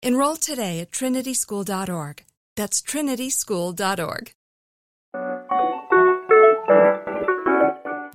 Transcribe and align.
Enroll 0.00 0.36
today 0.36 0.78
at 0.78 0.92
trinityschool.org. 0.92 2.24
That's 2.54 2.80
trinityschool.org. 2.82 4.32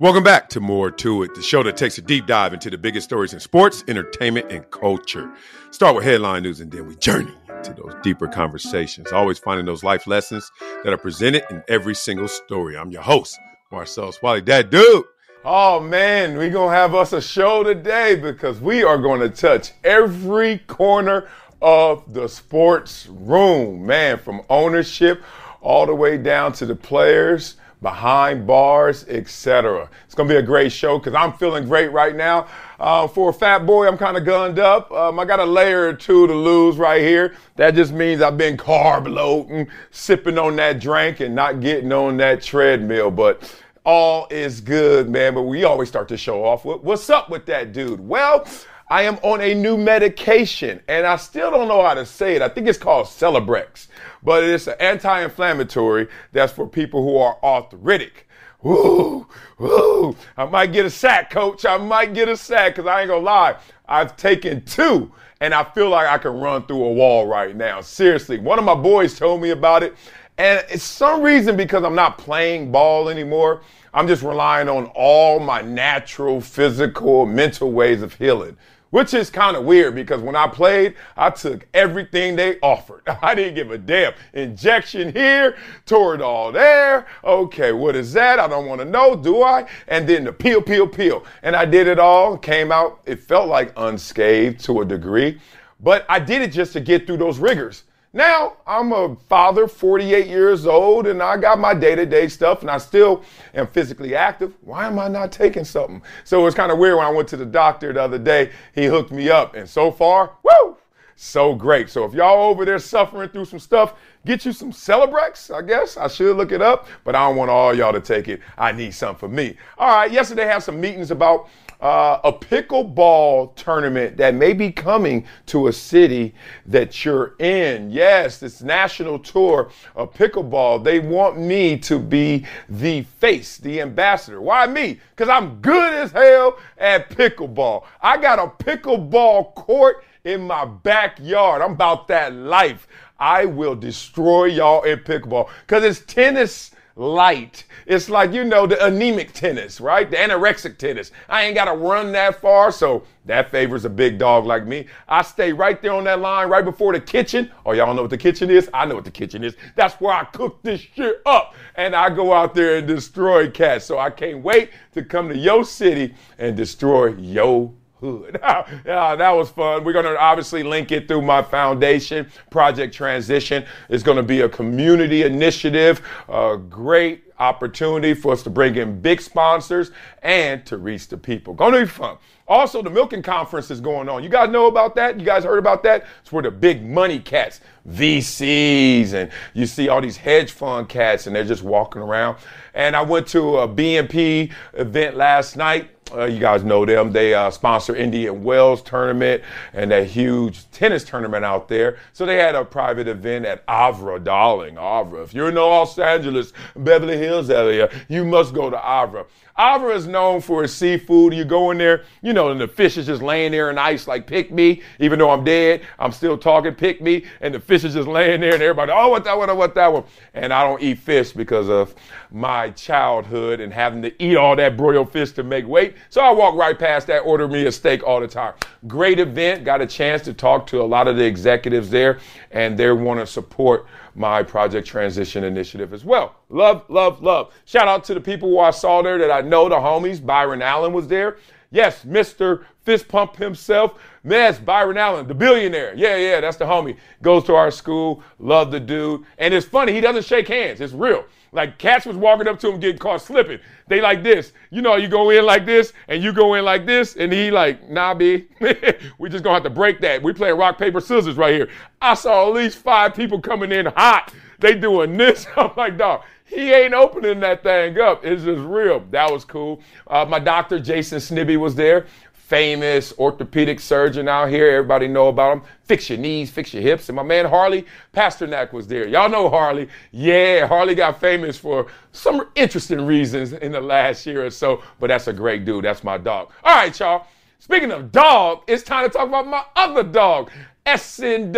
Welcome 0.00 0.24
back 0.24 0.48
to 0.50 0.60
More 0.60 0.90
to 0.90 1.22
It, 1.22 1.34
the 1.34 1.42
show 1.42 1.62
that 1.62 1.76
takes 1.76 1.98
a 1.98 2.02
deep 2.02 2.26
dive 2.26 2.52
into 2.52 2.68
the 2.68 2.78
biggest 2.78 3.06
stories 3.06 3.32
in 3.32 3.40
sports, 3.40 3.84
entertainment, 3.86 4.50
and 4.50 4.68
culture. 4.70 5.30
Start 5.70 5.94
with 5.94 6.04
headline 6.04 6.42
news 6.42 6.60
and 6.60 6.72
then 6.72 6.88
we 6.88 6.96
journey 6.96 7.32
into 7.48 7.74
those 7.74 7.94
deeper 8.02 8.28
conversations, 8.28 9.12
always 9.12 9.38
finding 9.38 9.66
those 9.66 9.84
life 9.84 10.06
lessons 10.06 10.50
that 10.82 10.92
are 10.92 10.98
presented 10.98 11.44
in 11.50 11.62
every 11.68 11.94
single 11.94 12.28
story. 12.28 12.76
I'm 12.76 12.90
your 12.90 13.02
host, 13.02 13.38
Marcellus 13.70 14.20
Wiley. 14.22 14.40
That 14.40 14.70
dude. 14.70 15.04
Oh 15.46 15.78
man, 15.78 16.38
we're 16.38 16.48
gonna 16.48 16.74
have 16.74 16.94
us 16.94 17.12
a 17.12 17.20
show 17.20 17.62
today 17.62 18.16
because 18.16 18.60
we 18.62 18.82
are 18.82 18.96
gonna 18.96 19.28
touch 19.28 19.72
every 19.84 20.58
corner 20.60 21.28
of 21.64 22.12
the 22.12 22.28
sports 22.28 23.06
room, 23.06 23.86
man, 23.86 24.18
from 24.18 24.42
ownership 24.50 25.22
all 25.62 25.86
the 25.86 25.94
way 25.94 26.18
down 26.18 26.52
to 26.52 26.66
the 26.66 26.76
players, 26.76 27.56
behind 27.80 28.46
bars, 28.46 29.06
etc. 29.08 29.88
It's 30.04 30.14
gonna 30.14 30.28
be 30.28 30.36
a 30.36 30.42
great 30.42 30.72
show 30.72 30.98
because 30.98 31.14
I'm 31.14 31.32
feeling 31.32 31.66
great 31.66 31.90
right 31.90 32.14
now. 32.14 32.48
Uh, 32.78 33.08
for 33.08 33.30
a 33.30 33.32
fat 33.32 33.64
boy, 33.64 33.88
I'm 33.88 33.96
kind 33.96 34.18
of 34.18 34.26
gunned 34.26 34.58
up. 34.58 34.92
Um, 34.92 35.18
I 35.18 35.24
got 35.24 35.40
a 35.40 35.44
layer 35.44 35.88
or 35.88 35.94
two 35.94 36.26
to 36.26 36.34
lose 36.34 36.76
right 36.76 37.00
here. 37.00 37.34
That 37.56 37.74
just 37.74 37.92
means 37.92 38.20
I've 38.20 38.36
been 38.36 38.58
carb 38.58 39.08
loading, 39.08 39.68
sipping 39.90 40.36
on 40.36 40.56
that 40.56 40.80
drink, 40.80 41.20
and 41.20 41.34
not 41.34 41.60
getting 41.60 41.92
on 41.92 42.18
that 42.18 42.42
treadmill. 42.42 43.10
But 43.10 43.58
all 43.86 44.26
is 44.30 44.60
good, 44.60 45.08
man. 45.08 45.32
But 45.32 45.42
we 45.42 45.64
always 45.64 45.88
start 45.88 46.08
to 46.08 46.18
show 46.18 46.44
off. 46.44 46.66
What's 46.66 47.08
up 47.08 47.30
with 47.30 47.46
that 47.46 47.72
dude? 47.72 48.06
Well, 48.06 48.46
I 48.88 49.02
am 49.02 49.16
on 49.22 49.40
a 49.40 49.54
new 49.54 49.78
medication 49.78 50.80
and 50.88 51.06
I 51.06 51.16
still 51.16 51.50
don't 51.50 51.68
know 51.68 51.82
how 51.82 51.94
to 51.94 52.04
say 52.04 52.36
it. 52.36 52.42
I 52.42 52.48
think 52.48 52.68
it's 52.68 52.78
called 52.78 53.06
Celebrex, 53.06 53.88
but 54.22 54.44
it's 54.44 54.66
an 54.66 54.74
anti-inflammatory 54.78 56.08
that's 56.32 56.52
for 56.52 56.66
people 56.66 57.02
who 57.02 57.16
are 57.16 57.38
arthritic. 57.42 58.28
Woo, 58.62 59.26
woo. 59.58 60.16
I 60.36 60.44
might 60.46 60.72
get 60.72 60.84
a 60.84 60.90
sack, 60.90 61.30
coach. 61.30 61.64
I 61.64 61.78
might 61.78 62.14
get 62.14 62.28
a 62.28 62.36
sack 62.36 62.76
because 62.76 62.88
I 62.88 63.00
ain't 63.00 63.08
gonna 63.08 63.22
lie. 63.22 63.56
I've 63.88 64.16
taken 64.16 64.64
two 64.64 65.10
and 65.40 65.54
I 65.54 65.64
feel 65.64 65.88
like 65.88 66.06
I 66.06 66.18
can 66.18 66.38
run 66.38 66.66
through 66.66 66.84
a 66.84 66.92
wall 66.92 67.26
right 67.26 67.56
now. 67.56 67.80
Seriously, 67.80 68.38
one 68.38 68.58
of 68.58 68.64
my 68.64 68.74
boys 68.74 69.18
told 69.18 69.40
me 69.40 69.50
about 69.50 69.82
it. 69.82 69.94
And 70.36 70.64
it's 70.68 70.82
some 70.82 71.22
reason 71.22 71.56
because 71.56 71.84
I'm 71.84 71.94
not 71.94 72.18
playing 72.18 72.72
ball 72.72 73.08
anymore, 73.08 73.62
I'm 73.92 74.08
just 74.08 74.22
relying 74.22 74.68
on 74.68 74.86
all 74.94 75.38
my 75.38 75.62
natural, 75.62 76.40
physical, 76.40 77.24
mental 77.24 77.70
ways 77.70 78.02
of 78.02 78.14
healing 78.14 78.56
which 78.94 79.12
is 79.12 79.28
kind 79.28 79.56
of 79.56 79.64
weird 79.64 79.92
because 79.92 80.20
when 80.20 80.36
I 80.36 80.46
played, 80.46 80.94
I 81.16 81.30
took 81.30 81.66
everything 81.74 82.36
they 82.36 82.60
offered. 82.60 83.02
I 83.22 83.34
didn't 83.34 83.56
give 83.56 83.72
a 83.72 83.76
damn. 83.76 84.12
Injection 84.34 85.12
here, 85.12 85.56
Toradol 85.84 86.52
there. 86.52 87.04
Okay, 87.24 87.72
what 87.72 87.96
is 87.96 88.12
that? 88.12 88.38
I 88.38 88.46
don't 88.46 88.66
want 88.66 88.80
to 88.82 88.84
know, 88.84 89.16
do 89.16 89.42
I? 89.42 89.68
And 89.88 90.08
then 90.08 90.22
the 90.22 90.32
peel, 90.32 90.62
peel, 90.62 90.86
peel. 90.86 91.24
And 91.42 91.56
I 91.56 91.64
did 91.64 91.88
it 91.88 91.98
all, 91.98 92.38
came 92.38 92.70
out, 92.70 93.00
it 93.04 93.18
felt 93.18 93.48
like 93.48 93.72
unscathed 93.76 94.60
to 94.66 94.82
a 94.82 94.84
degree, 94.84 95.40
but 95.80 96.06
I 96.08 96.20
did 96.20 96.42
it 96.42 96.52
just 96.52 96.72
to 96.74 96.80
get 96.80 97.04
through 97.04 97.16
those 97.16 97.40
rigors. 97.40 97.82
Now 98.14 98.58
I'm 98.64 98.92
a 98.92 99.16
father, 99.28 99.66
48 99.66 100.28
years 100.28 100.66
old, 100.68 101.08
and 101.08 101.20
I 101.20 101.36
got 101.36 101.58
my 101.58 101.74
day 101.74 101.96
to 101.96 102.06
day 102.06 102.28
stuff, 102.28 102.60
and 102.60 102.70
I 102.70 102.78
still 102.78 103.24
am 103.54 103.66
physically 103.66 104.14
active. 104.14 104.54
Why 104.60 104.86
am 104.86 105.00
I 105.00 105.08
not 105.08 105.32
taking 105.32 105.64
something? 105.64 106.00
So 106.22 106.40
it 106.40 106.44
was 106.44 106.54
kind 106.54 106.70
of 106.70 106.78
weird 106.78 106.96
when 106.96 107.06
I 107.06 107.10
went 107.10 107.28
to 107.30 107.36
the 107.36 107.44
doctor 107.44 107.92
the 107.92 108.00
other 108.00 108.18
day. 108.18 108.52
He 108.72 108.84
hooked 108.84 109.10
me 109.10 109.30
up, 109.30 109.56
and 109.56 109.68
so 109.68 109.90
far, 109.90 110.30
woo, 110.44 110.73
so 111.16 111.54
great. 111.54 111.90
So 111.90 112.04
if 112.04 112.12
y'all 112.12 112.48
over 112.48 112.64
there 112.64 112.78
suffering 112.78 113.28
through 113.28 113.44
some 113.46 113.58
stuff, 113.58 113.94
get 114.26 114.44
you 114.44 114.52
some 114.52 114.72
Celebrex, 114.72 115.54
I 115.54 115.62
guess. 115.62 115.96
I 115.96 116.08
should 116.08 116.36
look 116.36 116.52
it 116.52 116.62
up, 116.62 116.86
but 117.04 117.14
I 117.14 117.26
don't 117.26 117.36
want 117.36 117.50
all 117.50 117.74
y'all 117.74 117.92
to 117.92 118.00
take 118.00 118.28
it. 118.28 118.40
I 118.58 118.72
need 118.72 118.94
something 118.94 119.18
for 119.18 119.28
me. 119.28 119.56
All 119.78 119.94
right, 119.94 120.10
yesterday 120.10 120.44
I 120.44 120.54
had 120.54 120.62
some 120.62 120.80
meetings 120.80 121.10
about 121.10 121.48
uh, 121.80 122.18
a 122.24 122.32
pickleball 122.32 123.54
tournament 123.56 124.16
that 124.16 124.34
may 124.34 124.54
be 124.54 124.72
coming 124.72 125.26
to 125.46 125.68
a 125.68 125.72
city 125.72 126.34
that 126.66 127.04
you're 127.04 127.34
in. 127.38 127.90
Yes, 127.90 128.38
this 128.38 128.62
national 128.62 129.18
tour 129.18 129.70
of 129.94 130.12
pickleball. 130.14 130.82
They 130.82 130.98
want 130.98 131.38
me 131.38 131.76
to 131.80 131.98
be 131.98 132.46
the 132.68 133.02
face, 133.02 133.58
the 133.58 133.82
ambassador. 133.82 134.40
Why 134.40 134.66
me? 134.66 134.98
Because 135.14 135.28
I'm 135.28 135.60
good 135.60 135.94
as 135.94 136.12
hell 136.12 136.58
at 136.78 137.10
pickleball. 137.10 137.84
I 138.00 138.16
got 138.16 138.38
a 138.38 138.46
pickleball 138.64 139.54
court 139.54 140.04
in 140.24 140.46
my 140.46 140.64
backyard. 140.64 141.62
I'm 141.62 141.72
about 141.72 142.08
that 142.08 142.34
life. 142.34 142.88
I 143.18 143.44
will 143.44 143.76
destroy 143.76 144.46
y'all 144.46 144.82
in 144.82 144.98
pickleball 145.00 145.48
because 145.60 145.84
it's 145.84 146.00
tennis 146.00 146.72
light. 146.96 147.64
It's 147.86 148.08
like, 148.08 148.32
you 148.32 148.44
know, 148.44 148.66
the 148.66 148.82
anemic 148.84 149.32
tennis, 149.32 149.80
right? 149.80 150.10
The 150.10 150.16
anorexic 150.16 150.78
tennis. 150.78 151.10
I 151.28 151.44
ain't 151.44 151.54
got 151.54 151.66
to 151.66 151.72
run 151.72 152.12
that 152.12 152.40
far, 152.40 152.72
so 152.72 153.04
that 153.26 153.50
favors 153.50 153.84
a 153.84 153.90
big 153.90 154.18
dog 154.18 154.46
like 154.46 154.66
me. 154.66 154.86
I 155.08 155.22
stay 155.22 155.52
right 155.52 155.80
there 155.82 155.92
on 155.92 156.04
that 156.04 156.20
line 156.20 156.48
right 156.48 156.64
before 156.64 156.92
the 156.92 157.00
kitchen. 157.00 157.50
Oh, 157.66 157.72
y'all 157.72 157.94
know 157.94 158.02
what 158.02 158.10
the 158.10 158.18
kitchen 158.18 158.48
is? 158.48 158.70
I 158.72 158.86
know 158.86 158.94
what 158.94 159.04
the 159.04 159.10
kitchen 159.10 159.44
is. 159.44 159.56
That's 159.74 160.00
where 160.00 160.14
I 160.14 160.24
cook 160.24 160.62
this 160.62 160.80
shit 160.80 161.20
up. 161.26 161.54
And 161.74 161.94
I 161.94 162.10
go 162.10 162.32
out 162.32 162.54
there 162.54 162.78
and 162.78 162.86
destroy 162.86 163.50
cats. 163.50 163.84
So 163.84 163.98
I 163.98 164.10
can't 164.10 164.42
wait 164.42 164.70
to 164.92 165.02
come 165.02 165.28
to 165.28 165.36
your 165.36 165.64
city 165.64 166.14
and 166.38 166.56
destroy 166.56 167.14
yo 167.14 167.74
hood. 168.04 168.38
yeah, 168.84 169.16
that 169.16 169.30
was 169.30 169.50
fun. 169.50 169.84
We're 169.84 169.92
going 169.92 170.04
to 170.04 170.18
obviously 170.18 170.62
link 170.62 170.92
it 170.92 171.08
through 171.08 171.22
my 171.22 171.42
foundation. 171.42 172.28
Project 172.50 172.94
Transition 172.94 173.64
is 173.88 174.02
going 174.02 174.16
to 174.16 174.22
be 174.22 174.42
a 174.42 174.48
community 174.48 175.22
initiative, 175.22 176.02
a 176.28 176.56
great 176.56 177.24
opportunity 177.38 178.14
for 178.14 178.32
us 178.32 178.42
to 178.44 178.50
bring 178.50 178.76
in 178.76 179.00
big 179.00 179.20
sponsors 179.20 179.90
and 180.22 180.64
to 180.66 180.76
reach 180.76 181.08
the 181.08 181.16
people. 181.16 181.54
Going 181.54 181.72
to 181.72 181.80
be 181.80 181.86
fun. 181.86 182.18
Also, 182.46 182.82
the 182.82 182.90
Milken 182.90 183.24
Conference 183.24 183.70
is 183.70 183.80
going 183.80 184.08
on. 184.08 184.22
You 184.22 184.28
guys 184.28 184.50
know 184.50 184.66
about 184.66 184.94
that? 184.96 185.18
You 185.18 185.24
guys 185.24 185.44
heard 185.44 185.58
about 185.58 185.82
that? 185.84 186.04
It's 186.20 186.30
where 186.30 186.42
the 186.42 186.50
big 186.50 186.84
money 186.84 187.18
cats, 187.18 187.60
VCs, 187.88 189.14
and 189.14 189.30
you 189.54 189.64
see 189.64 189.88
all 189.88 190.02
these 190.02 190.18
hedge 190.18 190.52
fund 190.52 190.88
cats, 190.88 191.26
and 191.26 191.34
they're 191.34 191.44
just 191.44 191.62
walking 191.62 192.02
around. 192.02 192.36
And 192.74 192.94
I 192.94 193.00
went 193.00 193.26
to 193.28 193.58
a 193.58 193.68
BNP 193.68 194.52
event 194.74 195.16
last 195.16 195.56
night 195.56 195.93
Uh, 196.12 196.24
you 196.24 196.38
guys 196.38 196.64
know 196.64 196.84
them. 196.84 197.12
They 197.12 197.34
uh, 197.34 197.50
sponsor 197.50 197.96
Indian 197.96 198.44
Wells 198.44 198.82
tournament 198.82 199.42
and 199.72 199.90
that 199.90 200.06
huge 200.06 200.70
tennis 200.70 201.04
tournament 201.04 201.44
out 201.44 201.68
there. 201.68 201.98
So 202.12 202.26
they 202.26 202.36
had 202.36 202.54
a 202.54 202.64
private 202.64 203.08
event 203.08 203.46
at 203.46 203.66
Avra, 203.66 204.22
darling, 204.22 204.74
Avra. 204.74 205.24
If 205.24 205.34
you're 205.34 205.48
in 205.48 205.54
the 205.54 205.62
Los 205.62 205.98
Angeles, 205.98 206.52
Beverly 206.76 207.16
Hills 207.16 207.50
area, 207.50 207.90
you 208.08 208.24
must 208.24 208.54
go 208.54 208.70
to 208.70 208.76
Avra. 208.76 209.26
Avra 209.58 209.94
is 209.94 210.08
known 210.08 210.40
for 210.40 210.64
its 210.64 210.72
seafood. 210.72 211.32
You 211.32 211.44
go 211.44 211.70
in 211.70 211.78
there, 211.78 212.04
you 212.22 212.32
know, 212.32 212.48
and 212.48 212.60
the 212.60 212.66
fish 212.66 212.96
is 212.96 213.06
just 213.06 213.22
laying 213.22 213.52
there 213.52 213.70
in 213.70 213.78
ice 213.78 214.08
like 214.08 214.26
pick 214.26 214.50
me. 214.50 214.82
Even 214.98 215.20
though 215.20 215.30
I'm 215.30 215.44
dead, 215.44 215.82
I'm 215.98 216.10
still 216.10 216.36
talking 216.36 216.74
pick 216.74 217.00
me, 217.00 217.24
and 217.40 217.54
the 217.54 217.60
fish 217.60 217.84
is 217.84 217.94
just 217.94 218.08
laying 218.08 218.40
there, 218.40 218.54
and 218.54 218.62
everybody, 218.62 218.90
oh, 218.92 219.08
what 219.08 219.22
that 219.24 219.38
one, 219.38 219.48
oh, 219.50 219.54
what 219.54 219.76
that 219.76 219.92
one. 219.92 220.02
And 220.34 220.52
I 220.52 220.64
don't 220.64 220.82
eat 220.82 220.98
fish 220.98 221.30
because 221.30 221.68
of 221.68 221.94
my 222.32 222.70
childhood 222.70 223.60
and 223.60 223.72
having 223.72 224.02
to 224.02 224.22
eat 224.22 224.36
all 224.36 224.56
that 224.56 224.76
broiled 224.76 225.12
fish 225.12 225.30
to 225.32 225.44
make 225.44 225.68
weight. 225.68 225.94
So 226.10 226.20
I 226.20 226.32
walk 226.32 226.56
right 226.56 226.76
past 226.76 227.06
that, 227.06 227.20
order 227.20 227.46
me 227.46 227.66
a 227.66 227.72
steak 227.72 228.02
all 228.02 228.20
the 228.20 228.26
time. 228.26 228.54
Great 228.88 229.20
event. 229.20 229.64
Got 229.64 229.80
a 229.80 229.86
chance 229.86 230.22
to 230.22 230.34
talk 230.34 230.66
to 230.68 230.82
a 230.82 230.84
lot 230.84 231.06
of 231.06 231.16
the 231.16 231.24
executives 231.24 231.90
there, 231.90 232.18
and 232.50 232.76
they 232.76 232.90
want 232.90 233.20
to 233.20 233.26
support 233.26 233.86
my 234.14 234.42
Project 234.42 234.86
Transition 234.86 235.44
initiative 235.44 235.92
as 235.92 236.04
well. 236.04 236.36
Love, 236.48 236.84
love, 236.88 237.22
love. 237.22 237.52
Shout 237.64 237.88
out 237.88 238.04
to 238.04 238.14
the 238.14 238.20
people 238.20 238.48
who 238.48 238.58
I 238.60 238.70
saw 238.70 239.02
there 239.02 239.18
that 239.18 239.30
I 239.30 239.40
know, 239.40 239.68
the 239.68 239.76
homies. 239.76 240.24
Byron 240.24 240.62
Allen 240.62 240.92
was 240.92 241.08
there. 241.08 241.38
Yes, 241.70 242.04
Mr. 242.04 242.64
Fist 242.84 243.08
Pump 243.08 243.36
himself. 243.36 244.00
Yes, 244.24 244.58
Byron 244.58 244.96
Allen, 244.96 245.26
the 245.26 245.34
billionaire. 245.34 245.92
Yeah, 245.96 246.16
yeah, 246.16 246.40
that's 246.40 246.56
the 246.56 246.64
homie. 246.64 246.96
Goes 247.20 247.44
to 247.44 247.54
our 247.56 247.70
school. 247.70 248.22
Love 248.38 248.70
the 248.70 248.78
dude. 248.78 249.24
And 249.38 249.52
it's 249.52 249.66
funny, 249.66 249.92
he 249.92 250.00
doesn't 250.00 250.24
shake 250.24 250.46
hands. 250.46 250.80
It's 250.80 250.92
real. 250.92 251.24
Like 251.54 251.78
cats 251.78 252.04
was 252.04 252.16
walking 252.16 252.48
up 252.48 252.58
to 252.60 252.68
him 252.68 252.80
getting 252.80 252.98
caught 252.98 253.22
slipping. 253.22 253.60
They 253.86 254.00
like 254.00 254.24
this. 254.24 254.52
You 254.70 254.82
know, 254.82 254.96
you 254.96 255.06
go 255.06 255.30
in 255.30 255.46
like 255.46 255.64
this 255.64 255.92
and 256.08 256.22
you 256.22 256.32
go 256.32 256.54
in 256.54 256.64
like 256.64 256.84
this, 256.84 257.16
and 257.16 257.32
he 257.32 257.50
like, 257.52 257.88
nah, 257.88 258.12
B. 258.12 258.48
we 259.18 259.28
just 259.28 259.44
gonna 259.44 259.54
have 259.54 259.62
to 259.62 259.70
break 259.70 260.00
that. 260.00 260.20
We 260.20 260.32
playing 260.32 260.56
rock, 260.56 260.78
paper, 260.78 261.00
scissors 261.00 261.36
right 261.36 261.54
here. 261.54 261.68
I 262.02 262.14
saw 262.14 262.48
at 262.48 262.54
least 262.54 262.78
five 262.78 263.14
people 263.14 263.40
coming 263.40 263.70
in 263.70 263.86
hot. 263.86 264.34
They 264.58 264.74
doing 264.74 265.16
this. 265.16 265.46
I'm 265.56 265.70
like, 265.76 265.96
dog, 265.96 266.24
he 266.44 266.72
ain't 266.72 266.92
opening 266.92 267.40
that 267.40 267.62
thing 267.62 267.98
up. 268.00 268.24
It's 268.24 268.42
just 268.42 268.62
real. 268.62 269.04
That 269.10 269.30
was 269.30 269.44
cool. 269.44 269.80
Uh, 270.06 270.24
my 270.24 270.40
doctor, 270.40 270.80
Jason 270.80 271.18
Snibbe, 271.18 271.56
was 271.56 271.74
there 271.74 272.06
famous 272.46 273.12
orthopedic 273.18 273.80
surgeon 273.80 274.28
out 274.28 274.50
here. 274.50 274.68
Everybody 274.68 275.08
know 275.08 275.28
about 275.28 275.54
him. 275.54 275.62
Fix 275.84 276.10
your 276.10 276.18
knees, 276.18 276.50
fix 276.50 276.74
your 276.74 276.82
hips. 276.82 277.08
And 277.08 277.16
my 277.16 277.22
man 277.22 277.46
Harley 277.46 277.86
Pasternak 278.12 278.72
was 278.72 278.86
there. 278.86 279.08
Y'all 279.08 279.30
know 279.30 279.48
Harley. 279.48 279.88
Yeah, 280.12 280.66
Harley 280.66 280.94
got 280.94 281.18
famous 281.18 281.56
for 281.56 281.86
some 282.12 282.46
interesting 282.54 283.06
reasons 283.06 283.54
in 283.54 283.72
the 283.72 283.80
last 283.80 284.26
year 284.26 284.44
or 284.44 284.50
so, 284.50 284.82
but 285.00 285.06
that's 285.06 285.26
a 285.26 285.32
great 285.32 285.64
dude. 285.64 285.84
That's 285.84 286.04
my 286.04 286.18
dog. 286.18 286.52
All 286.62 286.74
right, 286.74 287.00
y'all. 287.00 287.26
Speaking 287.60 287.90
of 287.92 288.12
dog, 288.12 288.64
it's 288.66 288.82
time 288.82 289.04
to 289.04 289.10
talk 289.10 289.26
about 289.26 289.46
my 289.46 289.64
other 289.74 290.02
dog, 290.02 290.50
S-N-O-O-P-D-O 290.84 291.56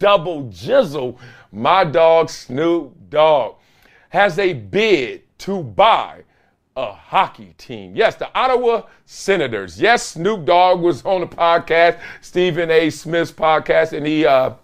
double 0.00 0.42
jizzle. 0.46 1.16
My 1.52 1.84
dog, 1.84 2.28
Snoop 2.28 2.92
Dogg, 3.08 3.54
has 4.08 4.40
a 4.40 4.52
bid 4.52 5.22
to 5.38 5.62
buy 5.62 6.24
a 6.76 6.92
hockey 6.92 7.54
team. 7.58 7.94
Yes, 7.94 8.16
the 8.16 8.34
Ottawa 8.34 8.82
Senators. 9.04 9.80
Yes, 9.80 10.06
Snoop 10.08 10.44
Dogg 10.44 10.80
was 10.80 11.04
on 11.04 11.20
the 11.20 11.26
podcast, 11.26 12.00
Stephen 12.20 12.70
A. 12.70 12.88
Smith's 12.90 13.32
podcast, 13.32 13.92
and 13.92 14.06
he 14.06 14.24
uh, 14.24 14.54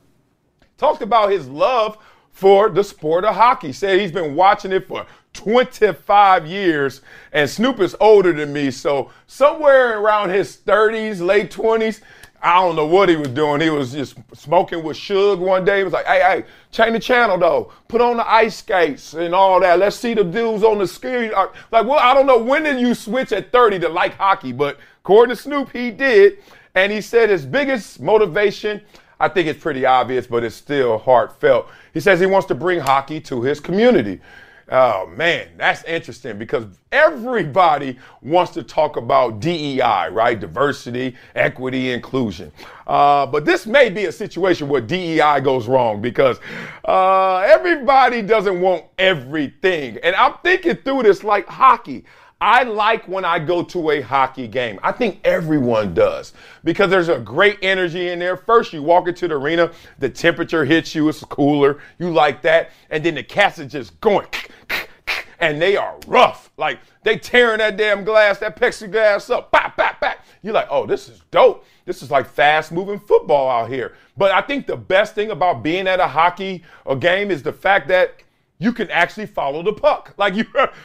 talked 0.76 1.02
about 1.02 1.30
his 1.30 1.48
love 1.48 1.98
for 2.30 2.70
the 2.70 2.82
sport 2.82 3.24
of 3.24 3.34
hockey. 3.34 3.72
Said 3.72 4.00
he's 4.00 4.12
been 4.12 4.34
watching 4.34 4.72
it 4.72 4.86
for 4.86 5.06
25 5.34 6.46
years, 6.46 7.02
and 7.32 7.48
Snoop 7.48 7.80
is 7.80 7.94
older 8.00 8.32
than 8.32 8.52
me, 8.52 8.70
so 8.70 9.10
somewhere 9.26 10.00
around 10.00 10.30
his 10.30 10.56
30s, 10.56 11.20
late 11.24 11.50
20s, 11.50 12.00
I 12.40 12.54
don't 12.54 12.76
know 12.76 12.86
what 12.86 13.08
he 13.08 13.16
was 13.16 13.28
doing. 13.28 13.60
He 13.60 13.70
was 13.70 13.92
just 13.92 14.16
smoking 14.32 14.84
with 14.84 14.96
Suge 14.96 15.38
one 15.38 15.64
day. 15.64 15.78
He 15.78 15.84
was 15.84 15.92
like, 15.92 16.06
hey, 16.06 16.20
hey, 16.20 16.44
change 16.70 16.92
the 16.92 17.00
channel 17.00 17.36
though. 17.36 17.72
Put 17.88 18.00
on 18.00 18.16
the 18.16 18.30
ice 18.30 18.58
skates 18.58 19.14
and 19.14 19.34
all 19.34 19.60
that. 19.60 19.78
Let's 19.78 19.96
see 19.96 20.14
the 20.14 20.22
dudes 20.22 20.62
on 20.62 20.78
the 20.78 20.86
screen. 20.86 21.32
Uh, 21.34 21.48
like, 21.72 21.86
well, 21.86 21.98
I 21.98 22.14
don't 22.14 22.26
know 22.26 22.38
when 22.38 22.62
did 22.62 22.78
you 22.80 22.94
switch 22.94 23.32
at 23.32 23.50
30 23.50 23.80
to 23.80 23.88
like 23.88 24.14
hockey, 24.14 24.52
but 24.52 24.78
according 25.00 25.34
to 25.34 25.42
Snoop, 25.42 25.72
he 25.72 25.90
did. 25.90 26.38
And 26.74 26.92
he 26.92 27.00
said 27.00 27.28
his 27.28 27.44
biggest 27.44 28.00
motivation, 28.00 28.82
I 29.18 29.28
think 29.28 29.48
it's 29.48 29.60
pretty 29.60 29.84
obvious, 29.84 30.28
but 30.28 30.44
it's 30.44 30.54
still 30.54 30.98
heartfelt. 30.98 31.68
He 31.92 31.98
says 31.98 32.20
he 32.20 32.26
wants 32.26 32.46
to 32.48 32.54
bring 32.54 32.78
hockey 32.78 33.20
to 33.22 33.42
his 33.42 33.58
community. 33.58 34.20
Oh 34.70 35.06
man, 35.06 35.48
that's 35.56 35.82
interesting 35.84 36.36
because 36.36 36.66
everybody 36.92 37.98
wants 38.20 38.52
to 38.52 38.62
talk 38.62 38.96
about 38.96 39.40
DEI, 39.40 40.08
right? 40.10 40.38
Diversity, 40.38 41.16
equity, 41.34 41.92
inclusion. 41.92 42.52
Uh, 42.86 43.24
but 43.24 43.46
this 43.46 43.66
may 43.66 43.88
be 43.88 44.06
a 44.06 44.12
situation 44.12 44.68
where 44.68 44.82
DEI 44.82 45.40
goes 45.40 45.68
wrong 45.68 46.02
because 46.02 46.38
uh, 46.84 47.38
everybody 47.38 48.20
doesn't 48.20 48.60
want 48.60 48.84
everything. 48.98 49.98
And 50.02 50.14
I'm 50.16 50.34
thinking 50.42 50.76
through 50.76 51.04
this 51.04 51.24
like 51.24 51.46
hockey. 51.46 52.04
I 52.40 52.62
like 52.62 53.08
when 53.08 53.24
I 53.24 53.40
go 53.40 53.64
to 53.64 53.90
a 53.90 54.00
hockey 54.00 54.46
game. 54.46 54.78
I 54.82 54.92
think 54.92 55.20
everyone 55.24 55.92
does 55.92 56.32
because 56.62 56.88
there's 56.88 57.08
a 57.08 57.18
great 57.18 57.58
energy 57.62 58.08
in 58.08 58.20
there. 58.20 58.36
First, 58.36 58.72
you 58.72 58.82
walk 58.82 59.08
into 59.08 59.26
the 59.26 59.34
arena, 59.34 59.72
the 59.98 60.08
temperature 60.08 60.64
hits 60.64 60.94
you, 60.94 61.08
it's 61.08 61.24
cooler. 61.24 61.80
You 61.98 62.10
like 62.10 62.42
that. 62.42 62.70
And 62.90 63.04
then 63.04 63.16
the 63.16 63.24
cats 63.24 63.58
are 63.58 63.66
just 63.66 63.98
going 64.00 64.28
and 65.40 65.60
they 65.60 65.76
are 65.76 65.98
rough. 66.06 66.50
Like 66.56 66.78
they 67.02 67.18
tearing 67.18 67.58
that 67.58 67.76
damn 67.76 68.04
glass, 68.04 68.38
that 68.38 68.56
plexiglass 68.56 69.30
up, 69.30 69.50
bap, 69.50 69.76
bap, 69.76 70.00
bap. 70.00 70.24
You're 70.42 70.54
like, 70.54 70.68
oh, 70.70 70.86
this 70.86 71.08
is 71.08 71.22
dope. 71.32 71.64
This 71.86 72.02
is 72.02 72.10
like 72.10 72.28
fast 72.28 72.70
moving 72.70 73.00
football 73.00 73.50
out 73.50 73.68
here. 73.68 73.94
But 74.16 74.30
I 74.30 74.42
think 74.42 74.66
the 74.68 74.76
best 74.76 75.16
thing 75.16 75.32
about 75.32 75.64
being 75.64 75.88
at 75.88 75.98
a 75.98 76.06
hockey 76.06 76.62
a 76.86 76.94
game 76.94 77.32
is 77.32 77.42
the 77.42 77.52
fact 77.52 77.88
that 77.88 78.22
you 78.58 78.72
can 78.72 78.90
actually 78.90 79.26
follow 79.26 79.62
the 79.62 79.72
puck. 79.72 80.14
Like 80.18 80.34
you 80.34 80.44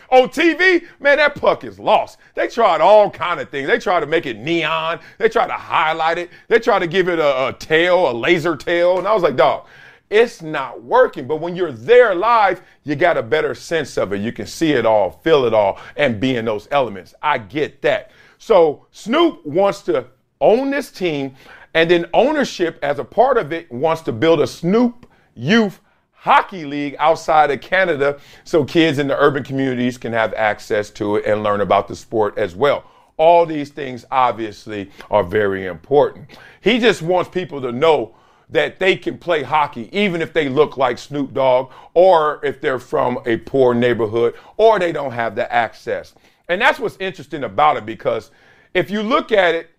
on 0.10 0.30
TV, 0.30 0.86
man, 1.00 1.18
that 1.18 1.34
puck 1.34 1.64
is 1.64 1.80
lost. 1.80 2.20
They 2.36 2.48
tried 2.48 2.81
all 2.81 3.10
kind 3.10 3.40
of 3.40 3.50
things. 3.50 3.68
They 3.68 3.80
try 3.80 4.00
to 4.00 4.06
make 4.06 4.28
it 4.28 4.38
neon. 4.38 5.00
They 5.18 5.28
try 5.28 5.48
to 5.48 5.54
highlight 5.54 6.20
it. 6.20 6.30
They 6.50 6.60
try 6.60 6.78
to 6.78 6.86
give 6.86 7.10
it 7.10 7.18
a, 7.18 7.48
a 7.48 7.54
tail, 7.54 8.12
a 8.12 8.14
laser 8.14 8.56
tail. 8.56 9.00
And 9.00 9.08
I 9.08 9.14
was 9.14 9.24
like, 9.24 9.36
dog, 9.36 9.66
it's 10.12 10.44
not 10.44 10.84
working. 10.84 11.25
But 11.25 11.38
when 11.38 11.56
you're 11.56 11.72
there 11.72 12.14
live, 12.14 12.62
you 12.84 12.96
got 12.96 13.18
a 13.18 13.24
better 13.24 13.56
sense 13.56 13.98
of 13.98 14.14
it. 14.14 14.22
You 14.22 14.31
can 14.31 14.46
see 14.46 14.74
it 14.74 14.86
all, 14.86 15.10
feel 15.24 15.46
it 15.46 15.54
all, 15.56 15.80
and 15.98 16.19
be 16.19 16.36
in 16.36 16.46
those 16.46 16.68
elements. 16.69 17.16
I 17.24 17.40
get 17.40 17.81
that. 17.81 18.12
So 18.38 18.86
Snoop 18.92 19.44
wants 19.46 19.81
to 19.84 20.06
own 20.40 20.69
this 20.69 20.92
team, 20.92 21.36
and 21.74 21.90
then 21.90 22.06
ownership, 22.14 22.78
as 22.84 23.00
a 23.00 23.04
part 23.04 23.40
of 23.40 23.52
it, 23.52 23.72
wants 23.72 24.04
to 24.04 24.12
build 24.12 24.42
a 24.42 24.48
Snoop 24.48 25.08
Youth 25.34 25.80
Hockey 26.24 26.64
League 26.64 26.96
outside 27.00 27.52
of 27.52 27.60
Canada 27.60 28.18
so 28.45 28.64
kids 28.64 28.97
in 28.97 29.09
the 29.09 29.19
urban 29.19 29.44
communities 29.44 29.97
can 29.97 30.14
have 30.14 30.33
access 30.36 30.90
to 30.92 31.18
it 31.18 31.26
and 31.26 31.44
learn 31.44 31.59
about 31.59 31.90
the 31.90 31.95
sport 31.97 32.38
as 32.38 32.56
well. 32.56 32.86
All 33.18 33.45
these 33.45 33.71
things 33.71 34.06
obviously 34.09 34.90
are 35.12 35.26
very 35.26 35.66
important. 35.66 36.30
He 36.62 36.80
just 36.80 37.02
wants 37.02 37.30
people 37.30 37.59
to 37.59 37.74
know 37.74 38.16
that 38.47 38.80
they 38.80 38.95
can 38.95 39.18
play 39.18 39.44
hockey 39.44 39.90
even 39.92 40.21
if 40.21 40.31
they 40.31 40.47
look 40.47 40.78
like 40.78 40.97
Snoop 40.97 41.33
Dogg 41.33 41.74
or 41.94 42.40
if 42.45 42.62
they're 42.62 42.80
from 42.80 43.19
a 43.26 43.36
poor 43.36 43.74
neighborhood 43.74 44.33
or 44.56 44.80
they 44.80 44.94
don't 44.94 45.12
have 45.12 45.36
the 45.36 45.52
access. 45.52 46.14
And 46.47 46.62
that's 46.62 46.80
what's 46.80 46.95
interesting 47.02 47.44
about 47.44 47.76
it 47.76 47.86
because 47.86 48.31
if 48.74 48.90
you 48.90 49.04
look 49.04 49.33
at 49.33 49.56
it, 49.56 49.72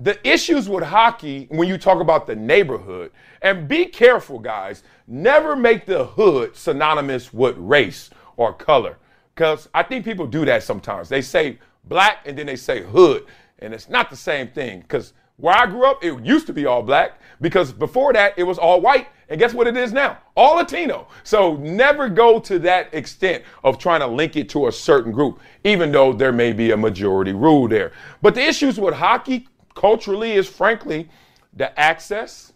the 0.00 0.18
issues 0.26 0.68
with 0.68 0.82
hockey 0.82 1.46
when 1.50 1.68
you 1.68 1.76
talk 1.76 2.00
about 2.00 2.26
the 2.26 2.34
neighborhood, 2.34 3.12
and 3.42 3.68
be 3.68 3.84
careful, 3.84 4.38
guys, 4.38 4.82
never 5.06 5.54
make 5.54 5.84
the 5.84 6.04
hood 6.06 6.56
synonymous 6.56 7.34
with 7.34 7.56
race 7.58 8.08
or 8.36 8.54
color. 8.54 8.96
Because 9.34 9.68
I 9.74 9.82
think 9.82 10.04
people 10.04 10.26
do 10.26 10.44
that 10.46 10.62
sometimes. 10.62 11.08
They 11.08 11.20
say 11.20 11.58
black 11.84 12.18
and 12.24 12.36
then 12.36 12.46
they 12.46 12.56
say 12.56 12.82
hood, 12.82 13.26
and 13.58 13.74
it's 13.74 13.90
not 13.90 14.08
the 14.08 14.16
same 14.16 14.48
thing. 14.48 14.80
Because 14.80 15.12
where 15.36 15.54
I 15.54 15.66
grew 15.66 15.84
up, 15.84 16.02
it 16.02 16.18
used 16.24 16.46
to 16.46 16.52
be 16.54 16.66
all 16.66 16.82
black 16.82 17.20
because 17.40 17.72
before 17.72 18.12
that, 18.14 18.34
it 18.38 18.42
was 18.42 18.58
all 18.58 18.80
white. 18.80 19.08
And 19.28 19.38
guess 19.38 19.54
what 19.54 19.66
it 19.66 19.76
is 19.76 19.92
now? 19.92 20.18
All 20.34 20.56
Latino. 20.56 21.08
So 21.24 21.56
never 21.56 22.08
go 22.08 22.40
to 22.40 22.58
that 22.60 22.92
extent 22.92 23.44
of 23.62 23.78
trying 23.78 24.00
to 24.00 24.06
link 24.06 24.36
it 24.36 24.48
to 24.50 24.66
a 24.66 24.72
certain 24.72 25.12
group, 25.12 25.40
even 25.64 25.92
though 25.92 26.12
there 26.12 26.32
may 26.32 26.52
be 26.52 26.72
a 26.72 26.76
majority 26.76 27.32
rule 27.32 27.68
there. 27.68 27.92
But 28.22 28.34
the 28.34 28.42
issues 28.42 28.80
with 28.80 28.94
hockey 28.94 29.46
culturally 29.80 30.32
is 30.32 30.46
frankly 30.46 31.08
the 31.54 31.80
access, 31.80 32.52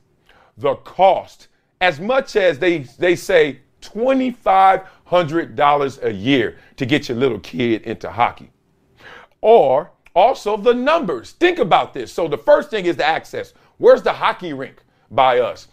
the 0.58 0.74
cost. 0.76 1.48
As 1.80 1.98
much 1.98 2.36
as 2.36 2.58
they, 2.58 2.80
they 2.98 3.16
say 3.16 3.60
$2,500 3.80 6.04
a 6.04 6.12
year 6.12 6.58
to 6.76 6.84
get 6.84 7.08
your 7.08 7.16
little 7.16 7.40
kid 7.40 7.80
into 7.82 8.10
hockey. 8.10 8.50
Or 9.40 9.90
also, 10.14 10.58
the 10.58 10.74
numbers. 10.74 11.32
Think 11.32 11.58
about 11.58 11.94
this. 11.94 12.12
So, 12.12 12.28
the 12.28 12.38
first 12.38 12.70
thing 12.70 12.86
is 12.86 12.96
the 12.96 13.06
access. 13.06 13.52
Where's 13.78 14.02
the 14.02 14.12
hockey 14.12 14.52
rink 14.52 14.82
by 15.10 15.40
us? 15.40 15.66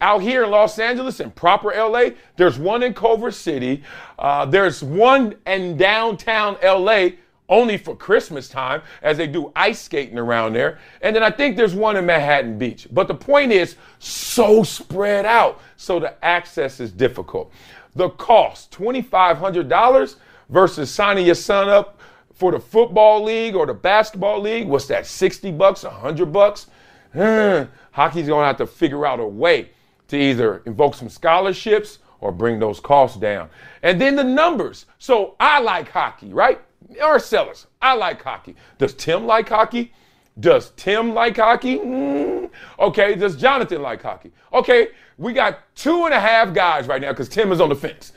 Out 0.00 0.22
here 0.22 0.44
in 0.44 0.50
Los 0.50 0.78
Angeles, 0.78 1.20
in 1.20 1.30
proper 1.32 1.74
LA, 1.76 2.12
there's 2.36 2.58
one 2.58 2.82
in 2.82 2.94
Culver 2.94 3.30
City. 3.30 3.82
Uh, 4.18 4.46
there's 4.46 4.82
one 4.82 5.34
in 5.46 5.76
downtown 5.76 6.56
LA 6.62 7.10
only 7.48 7.76
for 7.76 7.94
Christmas 7.94 8.48
time 8.48 8.82
as 9.02 9.16
they 9.16 9.26
do 9.26 9.52
ice 9.54 9.80
skating 9.80 10.18
around 10.18 10.54
there. 10.54 10.78
And 11.02 11.14
then 11.14 11.22
I 11.22 11.30
think 11.30 11.56
there's 11.56 11.74
one 11.74 11.96
in 11.96 12.06
Manhattan 12.06 12.58
Beach. 12.58 12.86
But 12.90 13.08
the 13.08 13.14
point 13.14 13.52
is, 13.52 13.76
so 13.98 14.62
spread 14.62 15.26
out, 15.26 15.60
so 15.76 16.00
the 16.00 16.22
access 16.24 16.80
is 16.80 16.92
difficult. 16.92 17.52
The 17.94 18.10
cost, 18.10 18.70
$2,500 18.72 20.14
versus 20.48 20.90
signing 20.90 21.26
your 21.26 21.34
son 21.34 21.68
up 21.68 22.00
for 22.32 22.52
the 22.52 22.58
football 22.58 23.22
league 23.22 23.54
or 23.54 23.66
the 23.66 23.74
basketball 23.74 24.40
league, 24.40 24.66
what's 24.66 24.86
that, 24.86 25.06
60 25.06 25.52
bucks, 25.52 25.84
100 25.84 26.32
bucks? 26.32 26.66
Hmm, 27.12 27.64
hockey's 27.90 28.26
gonna 28.26 28.46
have 28.46 28.56
to 28.56 28.66
figure 28.66 29.04
out 29.04 29.20
a 29.20 29.26
way 29.26 29.70
to 30.08 30.16
either 30.16 30.62
invoke 30.66 30.94
some 30.94 31.08
scholarships 31.08 31.98
or 32.20 32.32
bring 32.32 32.58
those 32.58 32.80
costs 32.80 33.18
down. 33.18 33.50
And 33.82 34.00
then 34.00 34.16
the 34.16 34.24
numbers. 34.24 34.86
So 34.98 35.34
I 35.38 35.60
like 35.60 35.90
hockey, 35.90 36.32
right? 36.32 36.60
Marcellus, 36.98 37.66
I 37.80 37.94
like 37.94 38.22
hockey. 38.22 38.56
Does 38.78 38.94
Tim 38.94 39.26
like 39.26 39.48
hockey? 39.48 39.92
Does 40.40 40.70
Tim 40.76 41.12
like 41.14 41.36
hockey? 41.36 41.78
Mm. 41.78 42.50
Okay. 42.78 43.14
Does 43.14 43.36
Jonathan 43.36 43.82
like 43.82 44.02
hockey? 44.02 44.32
Okay. 44.52 44.88
We 45.18 45.32
got 45.32 45.60
two 45.74 46.06
and 46.06 46.14
a 46.14 46.20
half 46.20 46.54
guys 46.54 46.86
right 46.86 47.00
now 47.00 47.10
because 47.10 47.28
Tim 47.28 47.52
is 47.52 47.60
on 47.60 47.68
the 47.68 47.76
fence. 47.76 48.12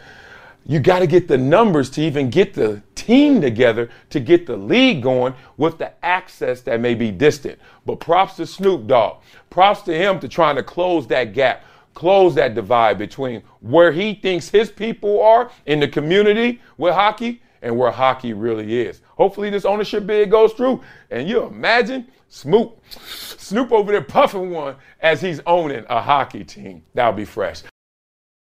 You 0.65 0.79
got 0.79 0.99
to 0.99 1.07
get 1.07 1.27
the 1.27 1.37
numbers 1.37 1.91
to 1.91 2.01
even 2.01 2.29
get 2.29 2.55
the 2.55 2.81
team 2.95 3.39
together 3.39 3.89
to 4.09 4.19
get 4.19 4.47
the 4.47 4.57
league 4.57 5.03
going 5.03 5.35
with 5.57 5.77
the 5.77 5.93
access 6.03 6.61
that 6.61 6.79
may 6.79 6.95
be 6.95 7.11
distant. 7.11 7.59
But 7.85 7.99
props 7.99 8.35
to 8.37 8.47
Snoop 8.47 8.87
Dogg. 8.87 9.21
Props 9.51 9.83
to 9.83 9.95
him 9.95 10.19
to 10.21 10.27
trying 10.27 10.55
to 10.55 10.63
close 10.63 11.05
that 11.07 11.33
gap, 11.33 11.63
close 11.93 12.33
that 12.35 12.55
divide 12.55 12.97
between 12.97 13.43
where 13.59 13.91
he 13.91 14.15
thinks 14.15 14.49
his 14.49 14.71
people 14.71 15.21
are 15.21 15.51
in 15.67 15.79
the 15.79 15.87
community 15.87 16.61
with 16.77 16.95
hockey 16.95 17.41
and 17.65 17.75
where 17.75 17.89
hockey 17.91 18.31
really 18.33 18.79
is. 18.79 19.01
Hopefully 19.17 19.49
this 19.49 19.65
ownership 19.65 20.05
bid 20.05 20.29
goes 20.29 20.53
through. 20.53 20.81
And 21.09 21.27
you 21.27 21.43
imagine 21.43 22.07
Snoop, 22.29 22.79
Snoop 22.99 23.71
over 23.71 23.91
there 23.91 24.01
puffing 24.01 24.51
one 24.51 24.75
as 25.01 25.19
he's 25.19 25.41
owning 25.47 25.83
a 25.89 25.99
hockey 25.99 26.43
team. 26.43 26.83
That'll 26.93 27.13
be 27.13 27.25
fresh. 27.25 27.63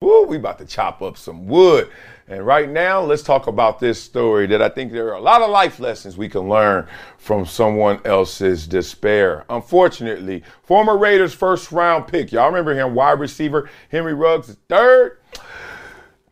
Woo, 0.00 0.25
we 0.25 0.37
about 0.37 0.59
to 0.59 0.66
chop 0.66 1.00
up 1.00 1.16
some 1.16 1.47
wood. 1.47 1.88
And 2.26 2.44
right 2.44 2.68
now, 2.68 3.02
let's 3.02 3.23
talk 3.23 3.47
about 3.47 3.78
this 3.78 4.02
story 4.02 4.49
that 4.49 4.61
I 4.61 4.68
think 4.68 4.90
there 4.90 5.09
are 5.09 5.16
a 5.16 5.21
lot 5.21 5.42
of 5.42 5.50
life 5.50 5.78
lessons 5.78 6.16
we 6.16 6.28
can 6.28 6.49
learn 6.49 6.88
from 7.16 7.47
someone 7.47 8.00
else's 8.04 8.66
despair. 8.66 9.44
Unfortunately, 9.49 10.42
former 10.62 10.99
Raiders 10.99 11.33
first 11.33 11.71
round 11.71 12.09
pick, 12.09 12.33
y'all 12.33 12.49
remember 12.49 12.75
him, 12.75 12.94
wide 12.94 13.21
receiver 13.21 13.71
Henry 13.90 14.14
Ruggs, 14.14 14.56
third 14.68 15.18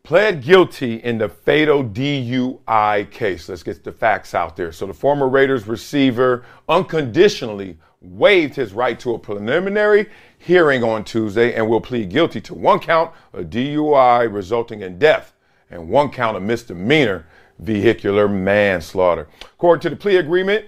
pled 0.04 0.42
guilty 0.42 0.96
in 0.96 1.18
the 1.18 1.28
fatal 1.28 1.84
DUI 1.84 3.08
case. 3.10 3.48
Let's 3.48 3.62
get 3.62 3.84
the 3.84 3.92
facts 3.92 4.34
out 4.34 4.56
there. 4.56 4.72
So 4.72 4.86
the 4.86 4.94
former 4.94 5.28
Raiders 5.28 5.68
receiver 5.68 6.44
unconditionally 6.68 7.78
waived 8.00 8.56
his 8.56 8.72
right 8.72 8.98
to 8.98 9.14
a 9.14 9.18
preliminary 9.18 10.08
hearing 10.38 10.82
on 10.82 11.04
Tuesday 11.04 11.54
and 11.54 11.68
will 11.68 11.80
plead 11.80 12.10
guilty 12.10 12.40
to 12.40 12.54
one 12.54 12.80
count 12.80 13.12
of 13.32 13.46
DUI 13.46 14.32
resulting 14.32 14.80
in 14.80 14.98
death 14.98 15.34
and 15.70 15.88
one 15.88 16.10
count 16.10 16.36
of 16.36 16.42
misdemeanor 16.42 17.26
vehicular 17.60 18.28
manslaughter. 18.28 19.28
According 19.54 19.82
to 19.82 19.90
the 19.90 19.96
plea 19.96 20.16
agreement, 20.16 20.66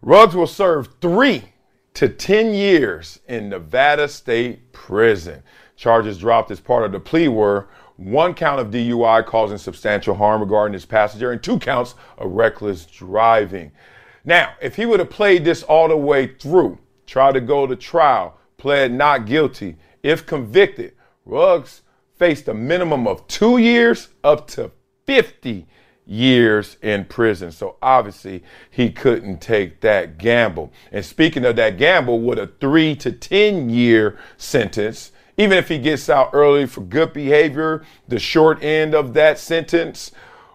Ruggs 0.00 0.34
will 0.34 0.48
serve 0.48 0.88
three 1.00 1.44
to 1.94 2.08
10 2.08 2.54
years 2.54 3.20
in 3.28 3.48
Nevada 3.48 4.08
State 4.08 4.72
Prison. 4.72 5.44
Charges 5.76 6.18
dropped 6.18 6.50
as 6.50 6.58
part 6.58 6.84
of 6.84 6.90
the 6.90 6.98
plea 6.98 7.28
were 7.28 7.68
one 8.04 8.34
count 8.34 8.60
of 8.60 8.70
DUI 8.70 9.24
causing 9.24 9.58
substantial 9.58 10.14
harm 10.14 10.40
regarding 10.40 10.72
his 10.72 10.84
passenger, 10.84 11.32
and 11.32 11.42
two 11.42 11.58
counts 11.58 11.94
of 12.18 12.32
reckless 12.32 12.86
driving. 12.86 13.72
Now, 14.24 14.54
if 14.60 14.76
he 14.76 14.86
would 14.86 15.00
have 15.00 15.10
played 15.10 15.44
this 15.44 15.62
all 15.62 15.88
the 15.88 15.96
way 15.96 16.34
through, 16.34 16.78
tried 17.06 17.32
to 17.32 17.40
go 17.40 17.66
to 17.66 17.76
trial, 17.76 18.38
pled 18.56 18.92
not 18.92 19.26
guilty, 19.26 19.76
if 20.02 20.26
convicted, 20.26 20.94
Ruggs 21.24 21.82
faced 22.16 22.48
a 22.48 22.54
minimum 22.54 23.06
of 23.06 23.26
two 23.28 23.58
years 23.58 24.08
up 24.24 24.48
to 24.48 24.70
50 25.06 25.66
years 26.06 26.76
in 26.82 27.04
prison. 27.04 27.52
So 27.52 27.76
obviously 27.80 28.42
he 28.70 28.90
couldn't 28.90 29.40
take 29.40 29.80
that 29.80 30.18
gamble. 30.18 30.72
And 30.90 31.04
speaking 31.04 31.44
of 31.44 31.56
that 31.56 31.78
gamble, 31.78 32.20
with 32.20 32.38
a 32.38 32.48
three 32.60 32.94
to 32.96 33.12
10 33.12 33.70
year 33.70 34.18
sentence, 34.36 35.12
even 35.36 35.58
if 35.58 35.68
he 35.68 35.78
gets 35.78 36.08
out 36.08 36.30
early 36.32 36.66
for 36.66 36.82
good 36.82 37.12
behavior, 37.12 37.84
the 38.08 38.18
short 38.18 38.62
end 38.62 38.94
of 38.94 39.14
that 39.14 39.38
sentence, 39.38 40.12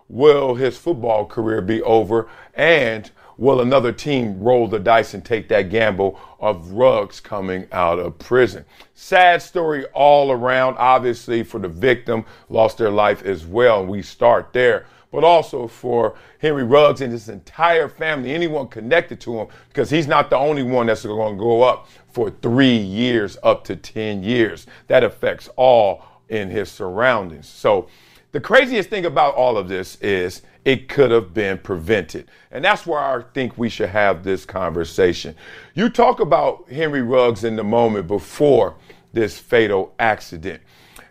will 0.10 0.56
his 0.56 0.78
football 0.78 1.26
career 1.26 1.62
be 1.62 1.82
over? 1.82 2.28
And 2.54 3.10
will 3.38 3.62
another 3.62 3.92
team 3.92 4.40
roll 4.40 4.68
the 4.68 4.80
dice 4.80 5.14
and 5.14 5.24
take 5.24 5.48
that 5.50 5.70
gamble 5.70 6.20
of 6.40 6.72
Ruggs 6.72 7.20
coming 7.20 7.68
out 7.72 8.00
of 8.00 8.18
prison? 8.20 8.66
Sad 8.94 9.42
story 9.42 9.86
all 9.94 10.32
around, 10.32 10.78
obviously, 10.78 11.44
for 11.44 11.60
the 11.60 11.68
victim, 11.68 12.26
lost 12.50 12.78
their 12.78 12.92
life 12.92 13.24
as 13.24 13.46
well. 13.46 13.86
We 13.86 14.02
start 14.02 14.54
there 14.54 14.86
but 15.12 15.24
also 15.24 15.68
for 15.68 16.16
Henry 16.40 16.64
Ruggs 16.64 17.02
and 17.02 17.12
his 17.12 17.30
entire 17.30 17.88
family, 17.88 18.34
anyone 18.34 18.68
connected 18.68 19.20
to 19.22 19.40
him, 19.40 19.48
because 19.70 19.90
he's 19.90 20.08
not 20.08 20.30
the 20.30 20.38
only 20.38 20.64
one 20.64 20.88
that's 20.88 21.06
going 21.06 21.36
to 21.36 21.40
go 21.40 21.64
up 21.64 21.88
for 22.10 22.30
three 22.30 22.76
years, 22.76 23.38
up 23.44 23.64
to 23.66 23.76
10 23.76 24.24
years. 24.24 24.68
That 24.88 25.04
affects 25.04 25.50
all 25.56 26.04
in 26.30 26.50
his 26.50 26.70
surroundings. 26.70 27.48
So, 27.48 27.88
the 28.32 28.42
craziest 28.42 28.90
thing 28.90 29.06
about 29.06 29.36
all 29.36 29.58
of 29.58 29.68
this 29.68 29.96
is 30.02 30.42
it 30.66 30.90
could 30.90 31.12
have 31.12 31.34
been 31.34 31.58
prevented. 31.58 32.30
And 32.52 32.64
that's 32.64 32.86
why 32.86 33.16
I 33.16 33.22
think 33.34 33.58
we 33.58 33.70
should 33.70 33.90
have 33.90 34.24
this 34.24 34.46
conversation. 34.46 35.34
You 35.76 35.90
talk 35.90 36.20
about 36.20 36.70
Henry 36.70 37.02
Ruggs 37.02 37.46
in 37.46 37.56
the 37.56 37.64
moment 37.64 38.08
before 38.08 38.76
this 39.14 39.38
fatal 39.40 39.94
accident. 39.98 40.62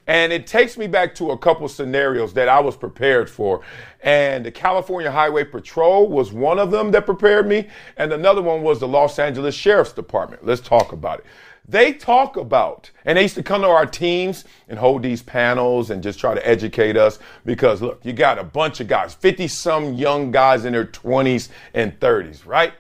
And 0.07 0.33
it 0.33 0.47
takes 0.47 0.77
me 0.79 0.87
back 0.87 1.15
to 1.17 1.31
a 1.33 1.39
couple 1.39 1.67
scenarios 1.69 2.33
that 2.35 2.49
I 2.49 2.61
was 2.61 2.77
prepared 2.77 3.29
for. 3.29 3.63
And 4.03 4.47
the 4.47 4.53
California 4.53 5.11
Highway 5.11 5.45
Patrol 5.45 6.09
was 6.09 6.33
one 6.33 6.61
of 6.61 6.71
them 6.71 6.93
that 6.93 7.07
prepared 7.07 7.49
me. 7.49 7.67
And 7.97 8.13
another 8.13 8.43
one 8.43 8.63
was 8.63 8.79
the 8.79 8.87
Los 8.87 9.19
Angeles 9.19 9.55
Sheriff's 9.55 9.93
Department. 9.93 10.47
Let's 10.47 10.61
talk 10.61 10.93
about 10.93 11.21
it. 11.21 11.27
They 11.69 11.93
talk 11.93 12.37
about, 12.37 12.91
and 13.05 13.19
they 13.19 13.23
used 13.23 13.35
to 13.35 13.43
come 13.43 13.63
to 13.63 13.69
our 13.69 13.87
teams 13.87 14.45
and 14.69 14.79
hold 14.79 15.03
these 15.03 15.23
panels 15.23 15.91
and 15.91 16.03
just 16.03 16.21
try 16.21 16.35
to 16.35 16.47
educate 16.47 16.97
us 16.97 17.19
because 17.45 17.83
look, 17.83 18.05
you 18.05 18.13
got 18.13 18.39
a 18.39 18.45
bunch 18.45 18.81
of 18.81 18.87
guys, 18.87 19.15
50 19.15 19.49
some 19.49 19.95
young 19.95 20.31
guys 20.31 20.65
in 20.65 20.73
their 20.73 20.85
20s 20.85 21.49
and 21.75 21.99
30s, 21.99 22.47
right? 22.47 22.73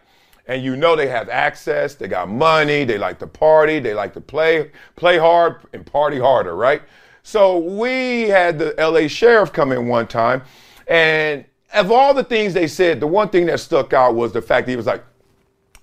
and 0.49 0.63
you 0.63 0.77
know 0.77 0.95
they 0.95 1.09
have 1.09 1.29
access, 1.29 1.95
they 1.95 2.09
got 2.09 2.29
money, 2.29 2.85
they 2.85 2.99
like 2.99 3.19
to 3.19 3.27
party, 3.27 3.79
they 3.79 3.95
like 3.95 4.15
to 4.15 4.21
play, 4.21 4.71
play 4.95 5.19
hard 5.19 5.57
and 5.73 5.85
party 5.85 6.19
harder, 6.19 6.55
right? 6.55 6.83
So 7.23 7.59
we 7.59 8.29
had 8.29 8.59
the 8.59 8.75
LA 8.79 9.09
sheriff 9.09 9.53
come 9.53 9.73
in 9.73 9.89
one 9.89 10.07
time, 10.07 10.43
and 10.87 11.45
of 11.75 11.91
all 11.91 12.15
the 12.15 12.23
things 12.23 12.55
they 12.55 12.69
said, 12.69 13.01
the 13.01 13.07
one 13.07 13.29
thing 13.29 13.47
that 13.47 13.59
stuck 13.59 13.93
out 13.93 14.15
was 14.15 14.33
the 14.33 14.41
fact 14.41 14.67
that 14.67 14.73
he 14.73 14.77
was 14.77 14.87
like, 14.87 15.05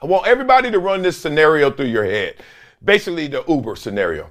I 0.01 0.05
want 0.05 0.27
everybody 0.27 0.71
to 0.71 0.79
run 0.79 1.01
this 1.01 1.17
scenario 1.17 1.69
through 1.69 1.87
your 1.87 2.05
head. 2.05 2.35
Basically, 2.83 3.27
the 3.27 3.43
Uber 3.47 3.75
scenario. 3.75 4.29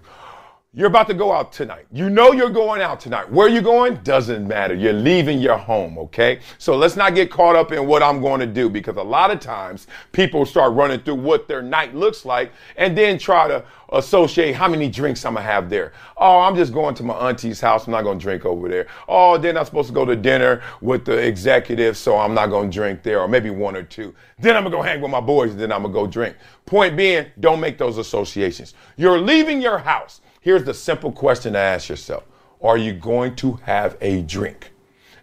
You're 0.74 0.86
about 0.86 1.06
to 1.08 1.14
go 1.14 1.34
out 1.34 1.52
tonight. 1.52 1.84
You 1.92 2.08
know 2.08 2.32
you're 2.32 2.48
going 2.48 2.80
out 2.80 2.98
tonight. 2.98 3.30
Where 3.30 3.46
you 3.46 3.60
going 3.60 3.96
doesn't 3.96 4.48
matter. 4.48 4.72
You're 4.72 4.94
leaving 4.94 5.38
your 5.38 5.58
home, 5.58 5.98
okay? 5.98 6.40
So 6.56 6.78
let's 6.78 6.96
not 6.96 7.14
get 7.14 7.30
caught 7.30 7.56
up 7.56 7.72
in 7.72 7.86
what 7.86 8.02
I'm 8.02 8.22
going 8.22 8.40
to 8.40 8.46
do 8.46 8.70
because 8.70 8.96
a 8.96 9.02
lot 9.02 9.30
of 9.30 9.38
times 9.38 9.86
people 10.12 10.46
start 10.46 10.72
running 10.72 11.00
through 11.00 11.16
what 11.16 11.46
their 11.46 11.60
night 11.60 11.94
looks 11.94 12.24
like 12.24 12.52
and 12.78 12.96
then 12.96 13.18
try 13.18 13.48
to 13.48 13.62
associate 13.90 14.54
how 14.54 14.66
many 14.66 14.88
drinks 14.88 15.26
I'm 15.26 15.34
going 15.34 15.44
to 15.44 15.52
have 15.52 15.68
there. 15.68 15.92
Oh, 16.16 16.40
I'm 16.40 16.56
just 16.56 16.72
going 16.72 16.94
to 16.94 17.02
my 17.02 17.28
auntie's 17.28 17.60
house. 17.60 17.86
I'm 17.86 17.92
not 17.92 18.00
going 18.00 18.18
to 18.18 18.22
drink 18.22 18.46
over 18.46 18.66
there. 18.66 18.86
Oh, 19.06 19.36
then 19.36 19.58
I'm 19.58 19.66
supposed 19.66 19.88
to 19.88 19.94
go 19.94 20.06
to 20.06 20.16
dinner 20.16 20.62
with 20.80 21.04
the 21.04 21.18
executive, 21.18 21.98
so 21.98 22.16
I'm 22.18 22.32
not 22.32 22.46
going 22.46 22.70
to 22.70 22.74
drink 22.74 23.02
there 23.02 23.20
or 23.20 23.28
maybe 23.28 23.50
one 23.50 23.76
or 23.76 23.82
two. 23.82 24.14
Then 24.38 24.56
I'm 24.56 24.62
going 24.62 24.72
to 24.72 24.78
go 24.78 24.82
hang 24.82 25.02
with 25.02 25.10
my 25.10 25.20
boys 25.20 25.50
and 25.50 25.60
then 25.60 25.70
I'm 25.70 25.82
going 25.82 25.92
to 25.92 26.00
go 26.00 26.06
drink. 26.06 26.34
Point 26.64 26.96
being, 26.96 27.26
don't 27.40 27.60
make 27.60 27.76
those 27.76 27.98
associations. 27.98 28.72
You're 28.96 29.20
leaving 29.20 29.60
your 29.60 29.76
house. 29.76 30.22
Here's 30.42 30.64
the 30.64 30.74
simple 30.74 31.12
question 31.12 31.52
to 31.52 31.58
ask 31.60 31.88
yourself 31.88 32.24
Are 32.60 32.76
you 32.76 32.92
going 32.92 33.36
to 33.36 33.54
have 33.62 33.96
a 34.00 34.22
drink? 34.22 34.72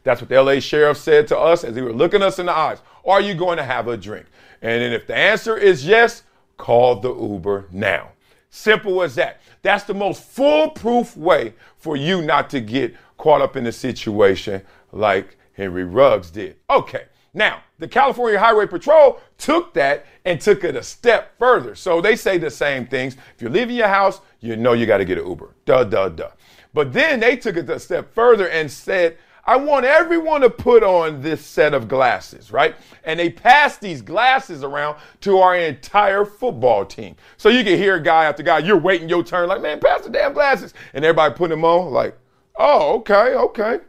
That's 0.03 0.21
what 0.21 0.29
the 0.29 0.41
LA 0.41 0.61
sheriff 0.61 0.97
said 0.97 1.27
to 1.27 1.37
us 1.37 1.65
as 1.65 1.75
he 1.75 1.81
were 1.81 1.93
looking 1.93 2.23
us 2.23 2.39
in 2.39 2.45
the 2.45 2.55
eyes. 2.55 2.79
Are 3.05 3.19
you 3.19 3.35
going 3.35 3.57
to 3.57 3.63
have 3.63 3.89
a 3.89 3.97
drink? 3.97 4.25
And 4.61 4.81
then 4.81 4.93
if 4.93 5.07
the 5.07 5.15
answer 5.15 5.57
is 5.57 5.85
yes, 5.85 6.23
call 6.57 7.01
the 7.01 7.13
Uber 7.13 7.65
now. 7.69 8.13
Simple 8.49 9.03
as 9.03 9.15
that. 9.15 9.41
That's 9.61 9.83
the 9.83 9.93
most 9.93 10.23
foolproof 10.23 11.17
way 11.17 11.53
for 11.75 11.97
you 11.97 12.21
not 12.21 12.49
to 12.51 12.61
get 12.61 12.95
caught 13.17 13.41
up 13.41 13.57
in 13.57 13.67
a 13.67 13.73
situation 13.73 14.61
like 14.93 15.37
Henry 15.51 15.83
Ruggs 15.83 16.31
did. 16.31 16.55
Okay, 16.69 17.07
now 17.33 17.61
the 17.77 17.87
California 17.87 18.39
Highway 18.39 18.67
Patrol 18.67 19.19
took 19.37 19.73
that 19.73 20.05
and 20.25 20.39
took 20.39 20.63
it 20.63 20.75
a 20.75 20.83
step 20.83 21.37
further. 21.39 21.75
So 21.75 22.01
they 22.01 22.15
say 22.15 22.37
the 22.37 22.51
same 22.51 22.85
things. 22.85 23.15
If 23.35 23.41
you're 23.41 23.51
leaving 23.51 23.75
your 23.75 23.87
house, 23.87 24.21
you 24.39 24.55
know 24.55 24.73
you 24.73 24.85
got 24.85 24.97
to 24.97 25.05
get 25.05 25.17
an 25.17 25.27
Uber. 25.27 25.55
Duh, 25.65 25.83
duh, 25.83 26.09
duh. 26.09 26.31
But 26.73 26.93
then 26.93 27.19
they 27.19 27.35
took 27.35 27.57
it 27.57 27.69
a 27.69 27.79
step 27.79 28.13
further 28.13 28.49
and 28.49 28.69
said, 28.71 29.17
I 29.45 29.55
want 29.55 29.85
everyone 29.85 30.41
to 30.41 30.49
put 30.49 30.83
on 30.83 31.21
this 31.21 31.43
set 31.43 31.73
of 31.73 31.87
glasses, 31.87 32.51
right? 32.51 32.75
And 33.03 33.19
they 33.19 33.31
pass 33.31 33.77
these 33.77 34.01
glasses 34.01 34.63
around 34.63 34.97
to 35.21 35.39
our 35.39 35.55
entire 35.55 36.23
football 36.23 36.85
team. 36.85 37.15
So 37.37 37.49
you 37.49 37.63
can 37.63 37.77
hear 37.77 37.99
guy 37.99 38.25
after 38.25 38.43
guy, 38.43 38.59
you're 38.59 38.77
waiting 38.77 39.09
your 39.09 39.23
turn, 39.23 39.49
like, 39.49 39.61
man, 39.61 39.79
pass 39.79 40.01
the 40.01 40.11
damn 40.11 40.33
glasses. 40.33 40.75
And 40.93 41.03
everybody 41.03 41.33
putting 41.33 41.57
them 41.57 41.65
on, 41.65 41.91
like, 41.91 42.15
oh, 42.57 42.97
okay, 42.97 43.33
okay. 43.33 43.79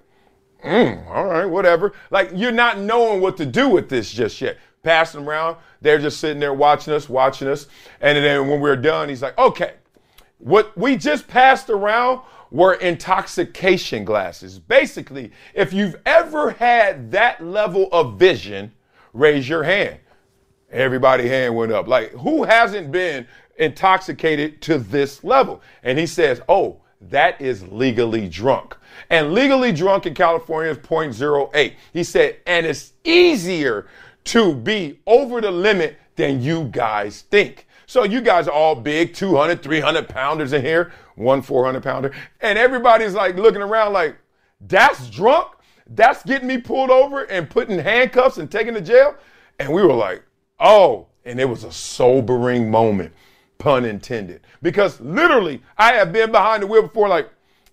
Mm, 0.64 1.08
all 1.08 1.26
right, 1.26 1.46
whatever. 1.46 1.92
Like, 2.10 2.30
you're 2.34 2.52
not 2.52 2.78
knowing 2.78 3.20
what 3.20 3.36
to 3.38 3.46
do 3.46 3.68
with 3.68 3.88
this 3.88 4.10
just 4.12 4.40
yet. 4.40 4.58
Passing 4.82 5.26
around, 5.26 5.58
they're 5.82 5.98
just 5.98 6.20
sitting 6.20 6.40
there 6.40 6.54
watching 6.54 6.94
us, 6.94 7.08
watching 7.08 7.48
us. 7.48 7.66
And 8.00 8.16
then 8.16 8.48
when 8.48 8.60
we're 8.60 8.76
done, 8.76 9.10
he's 9.10 9.20
like, 9.20 9.36
okay, 9.36 9.74
what 10.38 10.76
we 10.76 10.96
just 10.96 11.28
passed 11.28 11.68
around 11.68 12.22
were 12.50 12.74
intoxication 12.74 14.04
glasses. 14.04 14.58
Basically, 14.58 15.32
if 15.54 15.72
you've 15.72 15.96
ever 16.06 16.52
had 16.52 17.10
that 17.12 17.44
level 17.44 17.88
of 17.92 18.18
vision, 18.18 18.72
raise 19.12 19.48
your 19.48 19.62
hand. 19.62 19.98
Everybody 20.70 21.28
hand 21.28 21.54
went 21.54 21.72
up. 21.72 21.86
Like, 21.86 22.12
who 22.12 22.44
hasn't 22.44 22.90
been 22.90 23.26
intoxicated 23.58 24.62
to 24.62 24.78
this 24.78 25.22
level? 25.22 25.60
And 25.82 25.98
he 25.98 26.06
says, 26.06 26.40
oh, 26.48 26.80
that 27.02 27.40
is 27.40 27.66
legally 27.68 28.28
drunk. 28.28 28.76
And 29.08 29.32
legally 29.32 29.72
drunk 29.72 30.06
in 30.06 30.14
California 30.14 30.72
is 30.72 30.78
0.08. 30.78 31.74
He 31.92 32.04
said, 32.04 32.38
and 32.46 32.66
it's 32.66 32.92
easier 33.04 33.86
to 34.24 34.54
be 34.54 35.00
over 35.06 35.40
the 35.40 35.50
limit 35.50 35.98
than 36.16 36.42
you 36.42 36.64
guys 36.64 37.22
think. 37.22 37.66
So 37.86 38.04
you 38.04 38.20
guys 38.20 38.46
are 38.46 38.52
all 38.52 38.76
big, 38.76 39.14
200, 39.14 39.62
300 39.62 40.08
pounders 40.08 40.52
in 40.52 40.62
here, 40.62 40.92
one 41.16 41.42
400 41.42 41.82
pounder. 41.82 42.14
And 42.40 42.58
everybody's 42.58 43.14
like 43.14 43.36
looking 43.36 43.62
around 43.62 43.92
like, 43.92 44.16
that's 44.60 45.10
drunk? 45.10 45.54
That's 45.88 46.22
getting 46.22 46.46
me 46.46 46.58
pulled 46.58 46.90
over 46.90 47.24
and 47.24 47.50
put 47.50 47.68
in 47.68 47.78
handcuffs 47.78 48.38
and 48.38 48.50
taken 48.50 48.74
to 48.74 48.80
jail? 48.80 49.16
And 49.58 49.72
we 49.72 49.82
were 49.82 49.92
like, 49.92 50.22
oh, 50.60 51.08
and 51.24 51.40
it 51.40 51.46
was 51.48 51.64
a 51.64 51.72
sobering 51.72 52.70
moment, 52.70 53.12
pun 53.58 53.84
intended. 53.84 54.42
Because 54.62 55.00
literally, 55.00 55.60
I 55.76 55.94
have 55.94 56.12
been 56.12 56.30
behind 56.30 56.62
the 56.62 56.66
wheel 56.66 56.82
before, 56.82 57.08
like, 57.08 57.28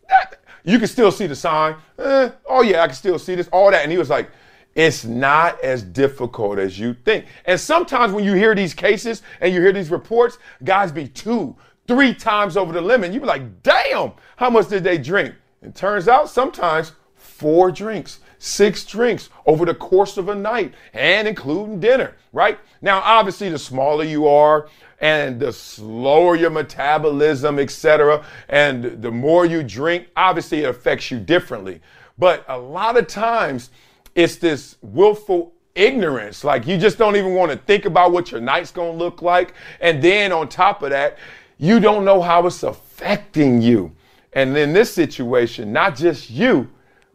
that. 0.09 0.41
You 0.67 0.79
can 0.79 0.87
still 0.87 1.11
see 1.13 1.27
the 1.27 1.35
sign. 1.35 1.75
Eh, 1.97 2.29
oh, 2.45 2.61
yeah, 2.61 2.83
I 2.83 2.87
can 2.87 2.95
still 2.95 3.17
see 3.17 3.35
this, 3.35 3.47
all 3.53 3.71
that. 3.71 3.83
And 3.83 3.91
he 3.91 3.97
was 3.97 4.09
like, 4.09 4.29
it's 4.75 5.05
not 5.05 5.59
as 5.63 5.81
difficult 5.81 6.59
as 6.59 6.77
you 6.77 6.93
think. 6.93 7.25
And 7.45 7.59
sometimes 7.59 8.11
when 8.11 8.25
you 8.25 8.33
hear 8.33 8.53
these 8.53 8.73
cases 8.73 9.23
and 9.39 9.53
you 9.53 9.61
hear 9.61 9.71
these 9.71 9.89
reports, 9.89 10.37
guys 10.65 10.91
be 10.91 11.07
two, 11.07 11.55
three 11.87 12.13
times 12.13 12.57
over 12.57 12.73
the 12.73 12.81
limit. 12.81 13.13
You 13.13 13.21
be 13.21 13.25
like, 13.25 13.63
damn, 13.63 14.11
how 14.35 14.49
much 14.49 14.67
did 14.67 14.83
they 14.83 14.97
drink? 14.97 15.33
It 15.61 15.73
turns 15.73 16.09
out 16.09 16.29
sometimes 16.29 16.91
four 17.15 17.71
drinks, 17.71 18.19
six 18.39 18.85
drinks 18.85 19.29
over 19.45 19.65
the 19.65 19.73
course 19.73 20.17
of 20.17 20.29
a 20.29 20.35
night 20.35 20.73
and 20.93 21.27
including 21.27 21.79
dinner, 21.79 22.15
right? 22.33 22.59
Now, 22.81 23.01
obviously, 23.03 23.49
the 23.49 23.59
smaller 23.59 24.03
you 24.03 24.27
are 24.27 24.67
and 24.99 25.39
the 25.39 25.53
slower 25.53 26.35
your 26.35 26.49
metabolism, 26.49 27.59
etc., 27.59 28.25
and 28.49 29.01
the 29.01 29.11
more 29.11 29.45
you 29.45 29.61
drink, 29.63 30.07
obviously 30.15 30.63
it 30.63 30.69
affects 30.69 31.11
you 31.11 31.19
differently. 31.19 31.81
But 32.17 32.43
a 32.47 32.57
lot 32.57 32.97
of 32.97 33.07
times, 33.07 33.69
it's 34.15 34.37
this 34.37 34.77
willful 34.81 35.53
ignorance. 35.75 36.43
Like 36.43 36.65
you 36.65 36.77
just 36.77 36.97
don't 36.97 37.15
even 37.15 37.35
want 37.35 37.51
to 37.51 37.57
think 37.57 37.85
about 37.85 38.11
what 38.11 38.31
your 38.31 38.41
night's 38.41 38.71
going 38.71 38.97
to 38.97 38.97
look 38.97 39.21
like. 39.21 39.53
And 39.79 40.01
then 40.01 40.31
on 40.31 40.49
top 40.49 40.81
of 40.81 40.89
that, 40.89 41.17
you 41.59 41.79
don't 41.79 42.03
know 42.03 42.21
how 42.21 42.45
it's 42.47 42.63
affecting 42.63 43.61
you. 43.61 43.91
And 44.33 44.57
in 44.57 44.73
this 44.73 44.93
situation, 44.93 45.71
not 45.71 45.95
just 45.95 46.29
you, 46.29 46.69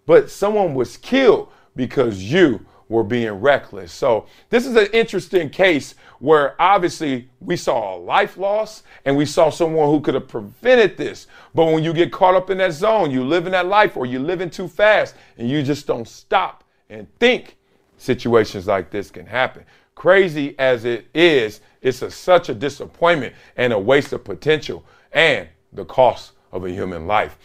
but 0.06 0.30
someone 0.30 0.75
was 0.75 0.97
killed 0.97 1.49
because 1.76 2.23
you 2.23 2.64
were 2.88 3.02
being 3.02 3.32
reckless. 3.32 3.90
So 3.90 4.26
this 4.50 4.66
is 4.66 4.76
an 4.76 4.87
interesting 4.92 5.49
case 5.49 5.94
where 6.18 6.61
obviously 6.61 7.28
we 7.40 7.56
saw 7.56 7.97
a 7.97 7.99
life 7.99 8.37
loss 8.37 8.82
and 9.04 9.16
we 9.16 9.25
saw 9.25 9.50
someone 9.50 9.88
who 9.88 10.00
could 10.00 10.14
have 10.14 10.28
prevented 10.28 10.97
this. 10.97 11.26
But 11.54 11.66
when 11.66 11.82
you 11.82 11.92
get 11.92 12.12
caught 12.12 12.35
up 12.35 12.50
in 12.50 12.59
that 12.59 12.73
zone, 12.73 13.11
you 13.11 13.25
live 13.25 13.47
in 13.47 13.52
that 13.52 13.66
life 13.66 13.97
or 13.97 14.06
you're 14.06 14.21
living 14.21 14.50
too 14.50 14.68
fast 14.68 15.14
and 15.38 15.49
you 15.49 15.62
just 15.62 15.87
don't 15.87 16.06
stop 16.06 16.64
and 16.90 17.09
think 17.18 17.56
situations 17.97 18.67
like 18.67 18.91
this 18.91 19.10
can 19.10 19.26
happen. 19.26 19.65
Crazy 19.95 20.54
as 20.58 20.84
it 20.84 21.06
is, 21.15 21.60
it's 21.80 22.02
a, 22.02 22.10
such 22.10 22.50
a 22.50 22.54
disappointment 22.54 23.34
and 23.56 23.73
a 23.73 23.78
waste 23.78 24.12
of 24.12 24.23
potential 24.23 24.84
and 25.12 25.49
the 25.73 25.84
cost 25.84 26.32
of 26.52 26.65
a 26.67 26.71
human 26.71 27.06
life. 27.06 27.38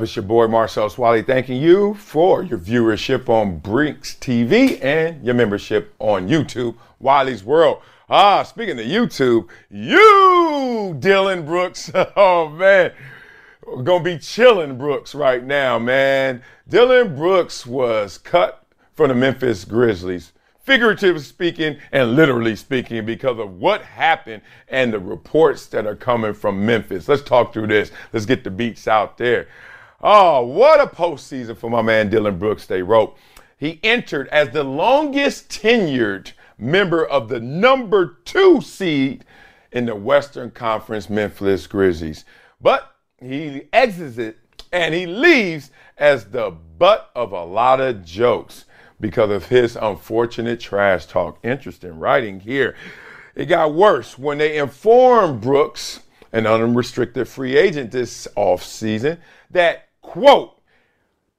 It's 0.00 0.16
your 0.16 0.24
boy 0.24 0.48
Marcellus 0.48 0.98
Wiley 0.98 1.22
thanking 1.22 1.62
you 1.62 1.94
for 1.94 2.42
your 2.42 2.58
viewership 2.58 3.28
on 3.28 3.58
Brinks 3.58 4.16
TV 4.16 4.82
and 4.82 5.24
your 5.24 5.36
membership 5.36 5.94
on 6.00 6.28
YouTube, 6.28 6.74
Wiley's 6.98 7.44
World. 7.44 7.80
Ah, 8.10 8.42
speaking 8.42 8.76
of 8.76 8.86
YouTube, 8.86 9.48
you, 9.70 10.96
Dillon 10.98 11.46
Brooks. 11.46 11.92
Oh, 12.16 12.48
man. 12.48 12.90
We're 13.64 13.84
gonna 13.84 14.02
be 14.02 14.18
chilling 14.18 14.76
Brooks 14.76 15.14
right 15.14 15.44
now, 15.44 15.78
man. 15.78 16.42
Dillon 16.68 17.14
Brooks 17.14 17.64
was 17.64 18.18
cut 18.18 18.66
from 18.94 19.10
the 19.10 19.14
Memphis 19.14 19.64
Grizzlies, 19.64 20.32
figuratively 20.64 21.22
speaking 21.22 21.78
and 21.92 22.16
literally 22.16 22.56
speaking, 22.56 23.06
because 23.06 23.38
of 23.38 23.60
what 23.60 23.82
happened 23.82 24.42
and 24.66 24.92
the 24.92 24.98
reports 24.98 25.66
that 25.66 25.86
are 25.86 25.94
coming 25.94 26.34
from 26.34 26.66
Memphis. 26.66 27.06
Let's 27.06 27.22
talk 27.22 27.52
through 27.52 27.68
this. 27.68 27.92
Let's 28.12 28.26
get 28.26 28.42
the 28.42 28.50
beats 28.50 28.88
out 28.88 29.18
there. 29.18 29.46
Oh, 30.06 30.44
what 30.44 30.82
a 30.82 30.86
postseason 30.86 31.56
for 31.56 31.70
my 31.70 31.80
man 31.80 32.10
Dillon 32.10 32.38
Brooks, 32.38 32.66
they 32.66 32.82
wrote. 32.82 33.16
He 33.56 33.80
entered 33.82 34.28
as 34.28 34.50
the 34.50 34.62
longest 34.62 35.48
tenured 35.48 36.32
member 36.58 37.06
of 37.06 37.30
the 37.30 37.40
number 37.40 38.18
two 38.26 38.60
seed 38.60 39.24
in 39.72 39.86
the 39.86 39.94
Western 39.94 40.50
Conference 40.50 41.08
Memphis 41.08 41.66
Grizzlies. 41.66 42.26
But 42.60 42.94
he 43.18 43.62
exits 43.72 44.18
it 44.18 44.36
and 44.70 44.92
he 44.92 45.06
leaves 45.06 45.70
as 45.96 46.26
the 46.26 46.50
butt 46.50 47.10
of 47.16 47.32
a 47.32 47.44
lot 47.44 47.80
of 47.80 48.04
jokes 48.04 48.66
because 49.00 49.30
of 49.30 49.46
his 49.46 49.74
unfortunate 49.74 50.60
trash 50.60 51.06
talk. 51.06 51.38
Interesting 51.42 51.98
writing 51.98 52.40
here. 52.40 52.76
It 53.34 53.46
got 53.46 53.72
worse 53.72 54.18
when 54.18 54.36
they 54.36 54.58
informed 54.58 55.40
Brooks, 55.40 56.00
an 56.30 56.46
unrestricted 56.46 57.26
free 57.26 57.56
agent 57.56 57.90
this 57.90 58.28
offseason, 58.36 59.16
that, 59.50 59.88
quote, 60.14 60.60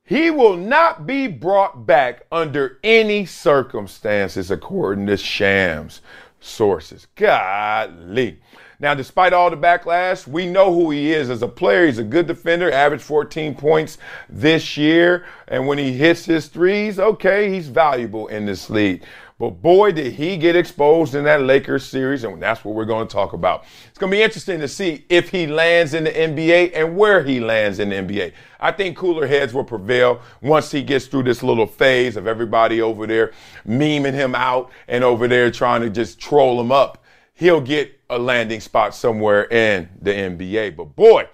he 0.04 0.30
will 0.30 0.58
not 0.58 1.08
be 1.08 1.28
brought 1.28 1.86
back 1.86 2.26
under 2.30 2.78
any 2.84 3.26
circumstances, 3.26 4.52
according 4.52 5.08
to 5.08 5.16
Shams 5.16 6.02
sources. 6.42 7.08
Godly. 7.16 8.42
Now, 8.82 8.94
despite 8.94 9.32
all 9.32 9.50
the 9.50 9.56
backlash, 9.56 10.28
we 10.28 10.46
know 10.46 10.74
who 10.74 10.92
he 10.92 11.14
is 11.14 11.30
as 11.30 11.42
a 11.42 11.48
player. 11.48 11.86
He's 11.86 12.00
a 12.00 12.04
good 12.04 12.28
defender, 12.28 12.70
averaged 12.70 13.06
14 13.06 13.56
points 13.56 13.98
this 14.28 14.76
year. 14.76 15.26
And 15.48 15.66
when 15.66 15.78
he 15.78 15.94
hits 15.94 16.26
his 16.26 16.48
threes, 16.48 17.00
okay, 17.00 17.50
he's 17.50 17.70
valuable 17.70 18.28
in 18.28 18.46
this 18.46 18.70
league. 18.70 19.04
But 19.38 19.62
boy, 19.62 19.91
did 19.91 20.13
he 20.13 20.38
get 20.38 20.56
exposed 20.56 21.13
in 21.13 21.26
that 21.26 21.41
Lakers 21.41 21.86
series, 21.86 22.24
and 22.24 22.41
that's 22.41 22.63
what 22.63 22.74
we're 22.74 22.86
going 22.86 23.06
to 23.06 23.12
talk 23.12 23.34
about. 23.34 23.65
It's 23.89 23.98
going 23.98 24.10
to 24.10 24.17
be 24.17 24.24
interesting 24.24 24.62
to 24.62 24.67
see 24.67 25.06
if 25.10 25.30
he 25.30 25.45
lands 25.45 25.93
in 25.93 26.06
the 26.06 26.12
NBA 26.12 26.71
and 26.74 26.95
where 26.95 27.21
he 27.21 27.41
lands 27.41 27.80
in 27.80 27.89
the 27.89 27.95
NBA. 27.95 28.32
I 28.62 28.71
think 28.71 28.95
cooler 28.95 29.28
heads 29.28 29.54
will 29.54 29.65
prevail 29.65 30.21
once 30.41 30.71
he 30.71 30.82
gets 30.82 31.08
through 31.08 31.24
this 31.24 31.43
little 31.43 31.67
phase 31.67 32.15
of 32.15 32.28
everybody 32.28 32.82
over 32.82 33.06
there 33.06 33.34
memeing 33.67 34.13
him 34.13 34.36
out 34.36 34.71
and 34.88 35.04
over 35.04 35.28
there 35.28 35.52
trying 35.52 35.82
to 35.82 35.89
just 35.89 36.19
troll 36.19 36.60
him 36.60 36.71
up 36.71 37.04
he'll 37.36 37.62
get 37.62 38.00
a 38.10 38.17
landing 38.17 38.60
spot 38.60 38.95
somewhere 38.95 39.43
in 39.52 39.89
the 40.02 40.12
NBA. 40.12 40.76
But 40.76 40.95
boy, 40.95 41.28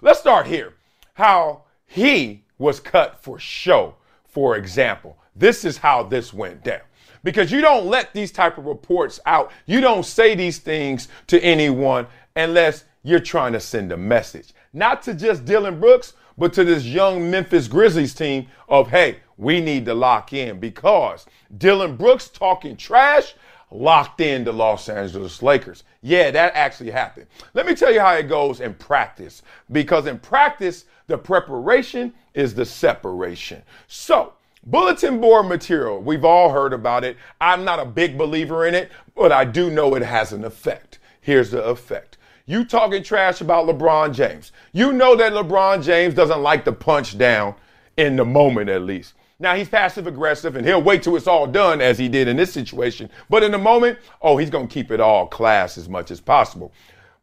let's 0.00 0.18
start 0.18 0.46
here. 0.46 0.74
How 1.14 1.64
he 1.86 2.44
was 2.58 2.80
cut 2.80 3.22
for 3.22 3.38
show, 3.38 3.94
for 4.24 4.56
example. 4.56 5.18
This 5.36 5.64
is 5.64 5.78
how 5.78 6.02
this 6.02 6.32
went 6.32 6.64
down. 6.64 6.80
Because 7.22 7.52
you 7.52 7.60
don't 7.60 7.86
let 7.86 8.12
these 8.12 8.32
type 8.32 8.58
of 8.58 8.66
reports 8.66 9.20
out. 9.26 9.52
You 9.66 9.80
don't 9.80 10.04
say 10.04 10.34
these 10.34 10.58
things 10.58 11.08
to 11.28 11.40
anyone 11.40 12.06
unless 12.34 12.84
you're 13.02 13.20
trying 13.20 13.52
to 13.52 13.60
send 13.60 13.92
a 13.92 13.96
message. 13.96 14.52
Not 14.72 15.02
to 15.02 15.14
just 15.14 15.44
Dillon 15.44 15.80
Brooks, 15.80 16.14
but 16.38 16.52
to 16.54 16.64
this 16.64 16.84
young 16.84 17.30
Memphis 17.30 17.68
Grizzlies 17.68 18.14
team 18.14 18.46
of, 18.68 18.88
hey, 18.88 19.18
we 19.36 19.60
need 19.60 19.84
to 19.86 19.94
lock 19.94 20.32
in 20.32 20.58
because 20.58 21.26
Dillon 21.58 21.96
Brooks 21.96 22.28
talking 22.28 22.76
trash 22.76 23.34
locked 23.70 24.20
in 24.20 24.44
the 24.44 24.52
Los 24.52 24.88
Angeles 24.88 25.42
Lakers. 25.42 25.84
Yeah, 26.02 26.30
that 26.30 26.54
actually 26.54 26.90
happened. 26.90 27.26
Let 27.54 27.66
me 27.66 27.74
tell 27.74 27.92
you 27.92 28.00
how 28.00 28.14
it 28.14 28.28
goes 28.28 28.60
in 28.60 28.74
practice 28.74 29.42
because 29.70 30.06
in 30.06 30.18
practice, 30.18 30.84
the 31.06 31.18
preparation 31.18 32.12
is 32.34 32.54
the 32.54 32.64
separation. 32.64 33.62
So, 33.88 34.34
bulletin 34.64 35.20
board 35.20 35.46
material, 35.46 36.00
we've 36.00 36.24
all 36.24 36.50
heard 36.50 36.72
about 36.72 37.04
it. 37.04 37.16
I'm 37.40 37.64
not 37.64 37.80
a 37.80 37.84
big 37.84 38.16
believer 38.16 38.66
in 38.66 38.74
it, 38.74 38.90
but 39.14 39.32
I 39.32 39.44
do 39.44 39.70
know 39.70 39.94
it 39.94 40.02
has 40.02 40.32
an 40.32 40.44
effect. 40.44 40.98
Here's 41.20 41.50
the 41.50 41.62
effect. 41.64 42.18
You 42.46 42.64
talking 42.64 43.02
trash 43.02 43.40
about 43.40 43.66
LeBron 43.66 44.14
James. 44.14 44.52
You 44.72 44.92
know 44.92 45.14
that 45.16 45.32
LeBron 45.32 45.82
James 45.82 46.14
doesn't 46.14 46.42
like 46.42 46.64
to 46.64 46.72
punch 46.72 47.16
down 47.16 47.54
in 47.96 48.16
the 48.16 48.24
moment 48.24 48.68
at 48.68 48.82
least. 48.82 49.14
Now 49.38 49.54
he's 49.56 49.68
passive 49.68 50.06
aggressive 50.06 50.56
and 50.56 50.66
he'll 50.66 50.82
wait 50.82 51.02
till 51.02 51.16
it's 51.16 51.26
all 51.26 51.46
done 51.46 51.80
as 51.80 51.98
he 51.98 52.08
did 52.08 52.28
in 52.28 52.36
this 52.36 52.52
situation. 52.52 53.10
But 53.28 53.42
in 53.42 53.52
the 53.52 53.58
moment, 53.58 53.98
oh, 54.20 54.36
he's 54.36 54.50
going 54.50 54.68
to 54.68 54.72
keep 54.72 54.90
it 54.90 55.00
all 55.00 55.26
class 55.26 55.76
as 55.76 55.88
much 55.88 56.10
as 56.10 56.20
possible. 56.20 56.72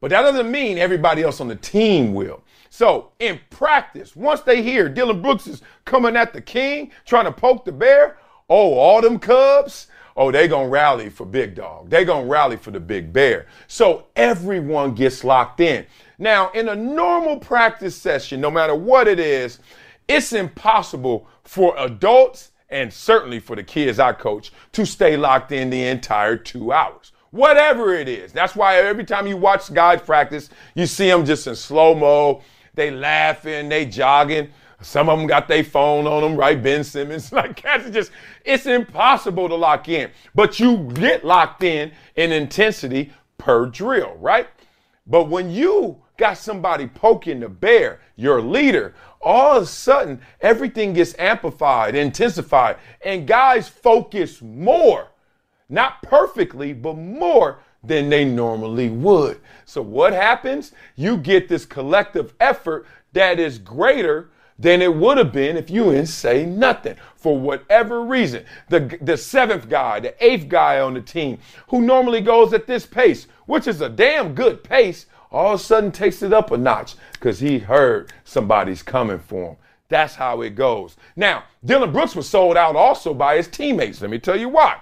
But 0.01 0.11
that 0.11 0.21
doesn't 0.21 0.49
mean 0.49 0.77
everybody 0.77 1.23
else 1.23 1.41
on 1.41 1.47
the 1.47 1.55
team 1.55 2.13
will. 2.13 2.43
So 2.69 3.11
in 3.19 3.39
practice, 3.49 4.15
once 4.15 4.41
they 4.41 4.61
hear 4.61 4.89
Dillon 4.89 5.21
Brooks 5.21 5.47
is 5.47 5.61
coming 5.85 6.15
at 6.15 6.33
the 6.33 6.41
king, 6.41 6.91
trying 7.05 7.25
to 7.25 7.31
poke 7.31 7.65
the 7.65 7.71
bear, 7.71 8.17
oh, 8.49 8.73
all 8.73 9.01
them 9.01 9.19
Cubs, 9.19 9.87
oh, 10.15 10.31
they 10.31 10.47
gonna 10.47 10.69
rally 10.69 11.09
for 11.09 11.25
Big 11.25 11.55
Dog. 11.55 11.89
They 11.89 12.05
gonna 12.05 12.27
rally 12.27 12.57
for 12.57 12.71
the 12.71 12.79
Big 12.79 13.11
Bear. 13.11 13.47
So 13.67 14.07
everyone 14.15 14.93
gets 14.93 15.23
locked 15.23 15.59
in. 15.59 15.85
Now, 16.17 16.51
in 16.51 16.69
a 16.69 16.75
normal 16.75 17.37
practice 17.37 17.95
session, 17.95 18.41
no 18.41 18.51
matter 18.51 18.75
what 18.75 19.07
it 19.07 19.19
is, 19.19 19.59
it's 20.07 20.33
impossible 20.33 21.27
for 21.43 21.75
adults 21.77 22.51
and 22.69 22.91
certainly 22.91 23.39
for 23.39 23.55
the 23.55 23.63
kids 23.63 23.99
I 23.99 24.13
coach 24.13 24.51
to 24.73 24.85
stay 24.85 25.17
locked 25.17 25.51
in 25.51 25.69
the 25.69 25.85
entire 25.87 26.37
two 26.37 26.71
hours. 26.71 27.11
Whatever 27.31 27.93
it 27.93 28.07
is. 28.07 28.31
That's 28.31 28.55
why 28.55 28.77
every 28.77 29.03
time 29.03 29.27
you 29.27 29.37
watch 29.37 29.73
guys 29.73 30.01
practice, 30.01 30.49
you 30.75 30.85
see 30.87 31.07
them 31.07 31.25
just 31.25 31.47
in 31.47 31.55
slow 31.55 31.93
mo. 31.95 32.41
They 32.79 32.91
laughing, 32.91 33.67
they 33.67 33.85
jogging. 33.85 34.51
Some 34.79 35.09
of 35.09 35.19
them 35.19 35.27
got 35.27 35.49
their 35.49 35.65
phone 35.65 36.07
on 36.07 36.23
them, 36.23 36.37
right? 36.37 36.63
Ben 36.63 36.85
Simmons. 36.85 37.29
Like, 37.33 37.61
that's 37.61 37.89
just, 37.89 38.09
it's 38.45 38.67
impossible 38.67 39.49
to 39.49 39.55
lock 39.55 39.89
in. 39.89 40.09
But 40.33 40.61
you 40.61 40.89
get 40.93 41.25
locked 41.25 41.61
in 41.65 41.91
in 42.15 42.31
intensity 42.31 43.11
per 43.37 43.65
drill, 43.65 44.15
right? 44.15 44.47
But 45.05 45.25
when 45.25 45.49
you 45.51 46.01
got 46.15 46.37
somebody 46.37 46.87
poking 46.87 47.41
the 47.41 47.49
bear, 47.49 47.99
your 48.15 48.41
leader, 48.41 48.95
all 49.19 49.57
of 49.57 49.63
a 49.63 49.65
sudden 49.65 50.21
everything 50.39 50.93
gets 50.93 51.13
amplified, 51.19 51.95
intensified, 51.95 52.77
and 53.03 53.27
guys 53.27 53.67
focus 53.67 54.41
more. 54.41 55.09
Not 55.67 56.01
perfectly, 56.01 56.71
but 56.71 56.95
more 56.97 57.59
than 57.83 58.09
they 58.09 58.25
normally 58.25 58.89
would. 58.89 59.39
So 59.65 59.81
what 59.81 60.13
happens? 60.13 60.73
You 60.95 61.17
get 61.17 61.47
this 61.47 61.65
collective 61.65 62.33
effort 62.39 62.85
that 63.13 63.39
is 63.39 63.57
greater 63.57 64.29
than 64.57 64.81
it 64.81 64.93
would 64.93 65.17
have 65.17 65.31
been 65.31 65.55
if 65.55 65.69
you 65.69 65.85
didn't 65.85 66.07
say 66.07 66.45
nothing 66.45 66.95
for 67.15 67.39
whatever 67.39 68.03
reason. 68.03 68.43
The, 68.67 68.97
the 69.01 69.15
seventh 69.15 69.69
guy, 69.69 70.01
the 70.01 70.13
eighth 70.23 70.49
guy 70.49 70.81
on 70.81 70.93
the 70.93 71.01
team 71.01 71.39
who 71.69 71.81
normally 71.81 72.19
goes 72.19 72.51
at 72.51 72.67
this 72.67 72.85
pace, 72.85 73.27
which 73.45 73.67
is 73.67 73.79
a 73.79 73.89
damn 73.89 74.35
good 74.35 74.63
pace, 74.63 75.05
all 75.31 75.53
of 75.53 75.59
a 75.59 75.63
sudden 75.63 75.91
takes 75.91 76.21
it 76.21 76.33
up 76.33 76.51
a 76.51 76.57
notch 76.57 76.95
because 77.13 77.39
he 77.39 77.59
heard 77.59 78.11
somebody's 78.25 78.83
coming 78.83 79.19
for 79.19 79.51
him. 79.51 79.57
That's 79.87 80.15
how 80.15 80.41
it 80.41 80.51
goes. 80.51 80.97
Now, 81.15 81.45
Dillon 81.65 81.91
Brooks 81.91 82.15
was 82.15 82.29
sold 82.29 82.57
out 82.57 82.75
also 82.75 83.13
by 83.13 83.37
his 83.37 83.47
teammates. 83.47 84.01
Let 84.01 84.11
me 84.11 84.19
tell 84.19 84.39
you 84.39 84.49
why. 84.49 84.79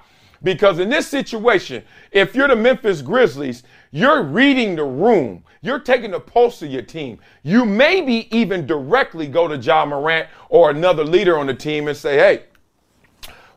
Because 0.47 0.79
in 0.79 0.87
this 0.87 1.09
situation, 1.09 1.83
if 2.13 2.33
you're 2.33 2.47
the 2.47 2.55
Memphis 2.55 3.01
Grizzlies, 3.01 3.63
you're 3.91 4.23
reading 4.23 4.77
the 4.77 4.83
room. 4.85 5.43
You're 5.61 5.81
taking 5.81 6.11
the 6.11 6.21
pulse 6.21 6.61
of 6.61 6.71
your 6.71 6.83
team. 6.83 7.19
You 7.43 7.65
maybe 7.65 8.33
even 8.33 8.65
directly 8.65 9.27
go 9.27 9.49
to 9.49 9.57
Ja 9.57 9.85
Morant 9.85 10.29
or 10.47 10.69
another 10.69 11.03
leader 11.03 11.37
on 11.37 11.47
the 11.47 11.53
team 11.53 11.89
and 11.89 11.97
say, 11.97 12.15
hey, 12.15 12.43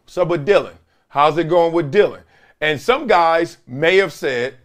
what's 0.03 0.19
up 0.19 0.27
with 0.27 0.45
Dillon? 0.45 0.75
How's 1.07 1.39
it 1.39 1.45
going 1.45 1.73
with 1.73 1.93
Dillon? 1.93 2.25
And 2.61 2.81
some 2.81 3.07
guys 3.07 3.59
may 3.69 3.99
have 3.99 4.13
said, 4.13 4.57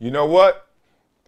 you 0.00 0.10
know 0.10 0.26
what? 0.26 0.66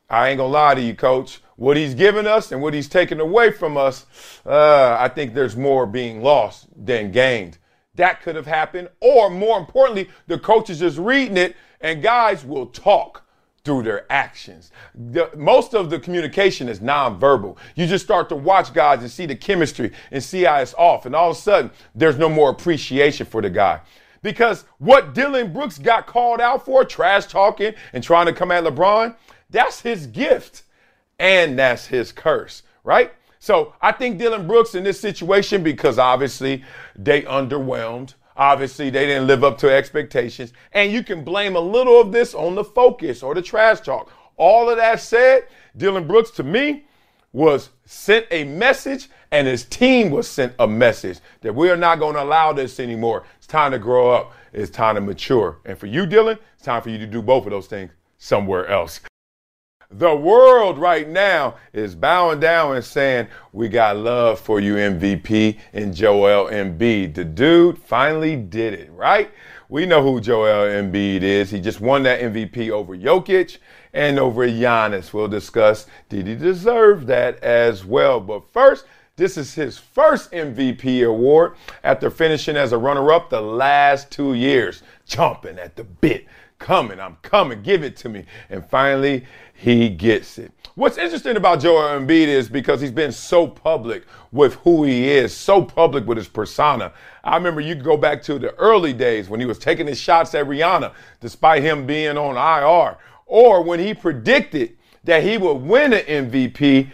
I 0.08 0.30
ain't 0.30 0.38
gonna 0.38 0.52
lie 0.52 0.74
to 0.74 0.82
you, 0.82 0.96
coach. 0.96 1.40
What 1.54 1.76
he's 1.76 1.94
given 1.94 2.26
us 2.26 2.50
and 2.50 2.60
what 2.60 2.74
he's 2.74 2.88
taken 2.88 3.20
away 3.20 3.52
from 3.52 3.76
us, 3.76 4.04
uh, 4.44 4.96
I 4.98 5.10
think 5.10 5.32
there's 5.32 5.54
more 5.54 5.86
being 5.86 6.24
lost 6.24 6.66
than 6.76 7.12
gained. 7.12 7.58
That 7.94 8.22
could 8.22 8.36
have 8.36 8.46
happened. 8.46 8.88
Or 9.00 9.30
more 9.30 9.58
importantly, 9.58 10.08
the 10.26 10.38
coach 10.38 10.70
is 10.70 10.78
just 10.78 10.98
reading 10.98 11.36
it 11.36 11.56
and 11.80 12.02
guys 12.02 12.44
will 12.44 12.66
talk 12.66 13.24
through 13.64 13.82
their 13.82 14.10
actions. 14.10 14.70
The, 14.94 15.30
most 15.36 15.74
of 15.74 15.90
the 15.90 15.98
communication 15.98 16.68
is 16.68 16.80
nonverbal. 16.80 17.56
You 17.74 17.86
just 17.86 18.04
start 18.04 18.28
to 18.30 18.36
watch 18.36 18.72
guys 18.72 19.00
and 19.00 19.10
see 19.10 19.26
the 19.26 19.36
chemistry 19.36 19.92
and 20.10 20.22
see 20.22 20.44
how 20.44 20.56
it's 20.56 20.74
off. 20.74 21.04
And 21.06 21.14
all 21.14 21.30
of 21.30 21.36
a 21.36 21.40
sudden, 21.40 21.70
there's 21.94 22.16
no 22.16 22.28
more 22.28 22.50
appreciation 22.50 23.26
for 23.26 23.42
the 23.42 23.50
guy. 23.50 23.80
Because 24.22 24.64
what 24.78 25.14
Dillon 25.14 25.52
Brooks 25.52 25.78
got 25.78 26.06
called 26.06 26.40
out 26.40 26.64
for, 26.64 26.84
trash 26.84 27.26
talking 27.26 27.74
and 27.92 28.02
trying 28.02 28.26
to 28.26 28.32
come 28.32 28.50
at 28.50 28.64
LeBron, 28.64 29.14
that's 29.50 29.80
his 29.80 30.06
gift 30.06 30.62
and 31.18 31.58
that's 31.58 31.86
his 31.86 32.12
curse, 32.12 32.62
right? 32.84 33.12
So 33.40 33.74
I 33.80 33.90
think 33.92 34.18
Dillon 34.18 34.46
Brooks 34.46 34.74
in 34.74 34.84
this 34.84 35.00
situation, 35.00 35.62
because 35.62 35.98
obviously 35.98 36.62
they 36.94 37.22
underwhelmed. 37.22 38.14
Obviously, 38.36 38.88
they 38.88 39.06
didn't 39.06 39.26
live 39.26 39.44
up 39.44 39.58
to 39.58 39.70
expectations. 39.70 40.52
And 40.72 40.92
you 40.92 41.02
can 41.02 41.24
blame 41.24 41.56
a 41.56 41.60
little 41.60 42.00
of 42.00 42.12
this 42.12 42.32
on 42.32 42.54
the 42.54 42.64
focus 42.64 43.22
or 43.22 43.34
the 43.34 43.42
trash 43.42 43.80
talk. 43.80 44.10
All 44.36 44.70
of 44.70 44.76
that 44.78 45.00
said, 45.00 45.48
Dillon 45.76 46.06
Brooks 46.06 46.30
to 46.32 46.42
me 46.42 46.86
was 47.32 47.70
sent 47.84 48.26
a 48.30 48.44
message 48.44 49.10
and 49.30 49.46
his 49.46 49.64
team 49.64 50.10
was 50.10 50.26
sent 50.26 50.54
a 50.58 50.66
message 50.66 51.18
that 51.42 51.54
we 51.54 51.70
are 51.70 51.76
not 51.76 51.98
going 51.98 52.14
to 52.14 52.22
allow 52.22 52.52
this 52.52 52.80
anymore. 52.80 53.24
It's 53.36 53.46
time 53.46 53.72
to 53.72 53.78
grow 53.78 54.10
up. 54.10 54.32
It's 54.52 54.70
time 54.70 54.94
to 54.94 55.00
mature. 55.00 55.58
And 55.64 55.78
for 55.78 55.86
you, 55.86 56.06
Dillon, 56.06 56.38
it's 56.54 56.64
time 56.64 56.82
for 56.82 56.90
you 56.90 56.98
to 56.98 57.06
do 57.06 57.20
both 57.20 57.44
of 57.44 57.50
those 57.50 57.66
things 57.66 57.90
somewhere 58.18 58.66
else. 58.68 59.00
The 59.92 60.14
world 60.14 60.78
right 60.78 61.08
now 61.08 61.56
is 61.72 61.96
bowing 61.96 62.38
down 62.38 62.76
and 62.76 62.84
saying, 62.84 63.26
We 63.52 63.68
got 63.68 63.96
love 63.96 64.38
for 64.38 64.60
you, 64.60 64.76
MVP, 64.76 65.58
and 65.72 65.92
Joel 65.92 66.48
Embiid. 66.48 67.14
The 67.14 67.24
dude 67.24 67.76
finally 67.76 68.36
did 68.36 68.74
it, 68.74 68.92
right? 68.92 69.32
We 69.68 69.86
know 69.86 70.00
who 70.00 70.20
Joel 70.20 70.68
Embiid 70.68 71.22
is. 71.22 71.50
He 71.50 71.60
just 71.60 71.80
won 71.80 72.04
that 72.04 72.20
MVP 72.20 72.70
over 72.70 72.96
Jokic 72.96 73.58
and 73.92 74.20
over 74.20 74.46
Giannis. 74.46 75.12
We'll 75.12 75.26
discuss 75.26 75.86
did 76.08 76.28
he 76.28 76.36
deserve 76.36 77.06
that 77.06 77.42
as 77.42 77.84
well. 77.84 78.20
But 78.20 78.48
first, 78.52 78.86
this 79.16 79.36
is 79.36 79.54
his 79.54 79.76
first 79.76 80.30
MVP 80.30 81.04
award 81.04 81.56
after 81.82 82.10
finishing 82.10 82.56
as 82.56 82.70
a 82.70 82.78
runner 82.78 83.12
up 83.12 83.28
the 83.28 83.40
last 83.40 84.12
two 84.12 84.34
years, 84.34 84.84
chomping 85.08 85.58
at 85.58 85.74
the 85.74 85.82
bit 85.82 86.26
coming. 86.60 87.00
I'm 87.00 87.16
coming. 87.22 87.62
Give 87.62 87.82
it 87.82 87.96
to 87.96 88.08
me. 88.08 88.24
And 88.50 88.64
finally, 88.64 89.24
he 89.54 89.88
gets 89.88 90.38
it. 90.38 90.52
What's 90.76 90.98
interesting 90.98 91.36
about 91.36 91.60
Joel 91.60 91.98
Embiid 91.98 92.28
is 92.28 92.48
because 92.48 92.80
he's 92.80 92.92
been 92.92 93.10
so 93.10 93.48
public 93.48 94.04
with 94.30 94.54
who 94.54 94.84
he 94.84 95.08
is, 95.08 95.36
so 95.36 95.64
public 95.64 96.06
with 96.06 96.16
his 96.16 96.28
persona. 96.28 96.92
I 97.24 97.36
remember 97.36 97.60
you 97.60 97.74
go 97.74 97.96
back 97.96 98.22
to 98.22 98.38
the 98.38 98.54
early 98.54 98.92
days 98.92 99.28
when 99.28 99.40
he 99.40 99.46
was 99.46 99.58
taking 99.58 99.88
his 99.88 99.98
shots 99.98 100.34
at 100.34 100.46
Rihanna, 100.46 100.92
despite 101.20 101.62
him 101.62 101.86
being 101.86 102.16
on 102.16 102.36
IR, 102.36 102.96
or 103.26 103.62
when 103.64 103.80
he 103.80 103.92
predicted 103.92 104.76
that 105.04 105.24
he 105.24 105.38
would 105.38 105.54
win 105.54 105.92
an 105.92 106.30
MVP 106.30 106.88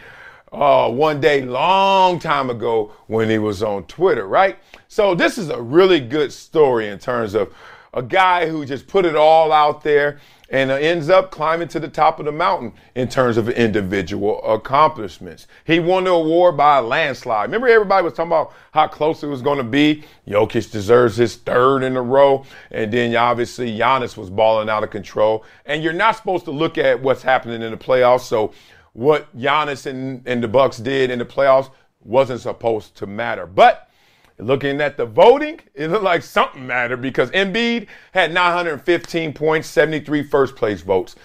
uh, 0.52 0.90
one 0.90 1.20
day, 1.20 1.42
long 1.42 2.18
time 2.18 2.50
ago, 2.50 2.92
when 3.08 3.28
he 3.28 3.38
was 3.38 3.62
on 3.62 3.84
Twitter, 3.84 4.26
right? 4.26 4.58
So 4.88 5.14
this 5.14 5.36
is 5.36 5.50
a 5.50 5.60
really 5.60 6.00
good 6.00 6.32
story 6.32 6.88
in 6.88 6.98
terms 6.98 7.34
of 7.34 7.52
a 7.96 8.02
guy 8.02 8.46
who 8.46 8.64
just 8.64 8.86
put 8.86 9.06
it 9.06 9.16
all 9.16 9.50
out 9.50 9.82
there 9.82 10.20
and 10.50 10.70
uh, 10.70 10.74
ends 10.74 11.08
up 11.08 11.30
climbing 11.30 11.66
to 11.66 11.80
the 11.80 11.88
top 11.88 12.20
of 12.20 12.26
the 12.26 12.30
mountain 12.30 12.72
in 12.94 13.08
terms 13.08 13.36
of 13.36 13.48
individual 13.48 14.40
accomplishments. 14.44 15.46
He 15.64 15.80
won 15.80 16.04
the 16.04 16.10
award 16.10 16.56
by 16.56 16.78
a 16.78 16.82
landslide. 16.82 17.48
Remember, 17.48 17.68
everybody 17.68 18.04
was 18.04 18.12
talking 18.12 18.28
about 18.28 18.52
how 18.72 18.86
close 18.86 19.22
it 19.22 19.28
was 19.28 19.42
going 19.42 19.58
to 19.58 19.64
be. 19.64 20.04
Jokic 20.28 20.70
deserves 20.70 21.16
his 21.16 21.36
third 21.36 21.82
in 21.82 21.96
a 21.96 22.02
row, 22.02 22.44
and 22.70 22.92
then 22.92 23.16
obviously 23.16 23.76
Giannis 23.76 24.16
was 24.16 24.30
balling 24.30 24.68
out 24.68 24.84
of 24.84 24.90
control. 24.90 25.44
And 25.64 25.82
you're 25.82 25.92
not 25.92 26.16
supposed 26.16 26.44
to 26.44 26.52
look 26.52 26.78
at 26.78 27.02
what's 27.02 27.22
happening 27.22 27.62
in 27.62 27.70
the 27.70 27.78
playoffs. 27.78 28.20
So, 28.20 28.52
what 28.92 29.36
Giannis 29.36 29.86
and, 29.86 30.22
and 30.26 30.42
the 30.42 30.48
Bucks 30.48 30.78
did 30.78 31.10
in 31.10 31.18
the 31.18 31.24
playoffs 31.24 31.70
wasn't 32.00 32.40
supposed 32.40 32.96
to 32.96 33.06
matter. 33.06 33.46
But 33.46 33.90
Looking 34.38 34.82
at 34.82 34.98
the 34.98 35.06
voting, 35.06 35.60
it 35.74 35.88
looked 35.90 36.04
like 36.04 36.22
something 36.22 36.66
mattered 36.66 37.00
because 37.00 37.30
Embiid 37.30 37.86
had 38.12 38.34
915 38.34 39.32
points, 39.32 39.68
73 39.68 40.22
first 40.24 40.56
place 40.56 40.82
votes. 40.82 41.16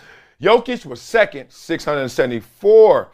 Jokic 0.41 0.86
was 0.86 1.02
second, 1.02 1.52
674 1.52 3.10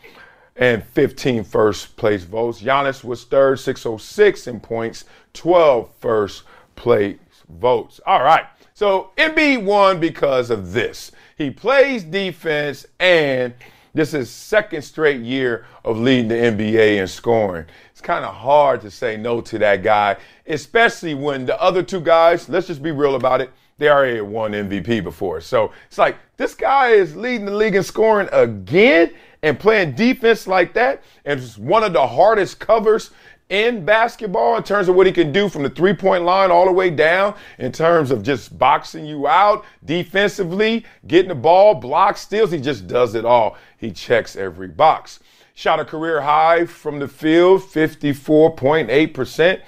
and 0.56 0.84
15 0.84 1.44
first 1.44 1.98
place 1.98 2.24
votes. 2.24 2.62
Giannis 2.62 3.04
was 3.04 3.24
third, 3.26 3.60
606 3.60 4.48
in 4.48 4.60
points, 4.60 5.06
12 5.34 5.90
first 6.00 6.44
place 6.76 7.18
votes. 7.50 8.00
All 8.06 8.24
right. 8.24 8.46
So 8.74 9.12
Embiid 9.18 9.64
won 9.64 10.00
because 10.00 10.52
of 10.52 10.74
this. 10.74 11.12
He 11.38 11.50
plays 11.50 12.04
defense 12.04 12.86
and 13.00 13.54
this 13.94 14.14
is 14.14 14.30
second 14.30 14.84
straight 14.84 15.22
year 15.22 15.66
of 15.84 15.98
leading 15.98 16.28
the 16.28 16.36
NBA 16.36 16.98
in 16.98 17.08
scoring. 17.08 17.66
It's 17.98 18.02
kind 18.04 18.24
of 18.24 18.36
hard 18.36 18.82
to 18.82 18.92
say 18.92 19.18
no 19.18 19.42
to 19.42 19.58
that 19.58 19.82
guy, 19.82 20.18
especially 20.46 21.16
when 21.16 21.48
the 21.48 21.60
other 21.60 21.82
two 21.82 22.00
guys, 22.00 22.48
let's 22.48 22.68
just 22.68 22.84
be 22.84 22.92
real 22.92 23.16
about 23.16 23.42
it, 23.42 23.50
they 23.80 23.90
already 23.90 24.22
won 24.22 24.52
MVP 24.52 25.04
before. 25.04 25.42
So 25.42 25.72
it's 25.88 25.98
like 25.98 26.16
this 26.38 26.54
guy 26.54 26.90
is 26.90 27.16
leading 27.16 27.48
the 27.48 27.56
league 27.56 27.74
in 27.74 27.82
scoring 27.82 28.30
again 28.32 29.16
and 29.42 29.60
playing 29.60 29.94
defense 29.94 30.46
like 30.46 30.76
that. 30.76 31.02
And 31.26 31.40
it's 31.40 31.58
one 31.58 31.84
of 31.84 31.94
the 31.94 32.06
hardest 32.06 32.60
covers 32.60 33.10
in 33.50 33.84
basketball 33.84 34.58
in 34.58 34.62
terms 34.62 34.90
of 34.90 34.96
what 34.96 35.08
he 35.08 35.12
can 35.12 35.32
do 35.32 35.50
from 35.50 35.64
the 35.64 35.70
three 35.72 35.96
point 35.96 36.24
line 36.24 36.52
all 36.52 36.66
the 36.66 36.72
way 36.72 36.92
down 36.92 37.34
in 37.58 37.72
terms 37.72 38.12
of 38.12 38.22
just 38.22 38.60
boxing 38.60 39.08
you 39.08 39.28
out 39.28 39.66
defensively, 39.86 40.86
getting 41.08 41.30
the 41.30 41.36
ball, 41.36 41.74
block 41.74 42.16
steals. 42.16 42.52
He 42.52 42.60
just 42.60 42.86
does 42.86 43.16
it 43.16 43.26
all. 43.26 43.58
He 43.80 43.90
checks 43.90 44.36
every 44.36 44.68
box. 44.68 45.20
Shot 45.58 45.80
a 45.80 45.86
career 45.86 46.22
high 46.22 46.66
from 46.68 47.00
the 47.00 47.08
field, 47.08 47.62
54.8%. 47.62 49.60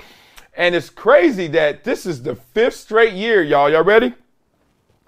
And 0.56 0.76
it's 0.76 0.92
crazy 0.92 1.48
that 1.48 1.84
this 1.84 2.06
is 2.06 2.22
the 2.22 2.36
fifth 2.36 2.76
straight 2.76 3.14
year, 3.14 3.42
y'all. 3.42 3.72
Y'all 3.72 3.84
ready? 3.84 4.14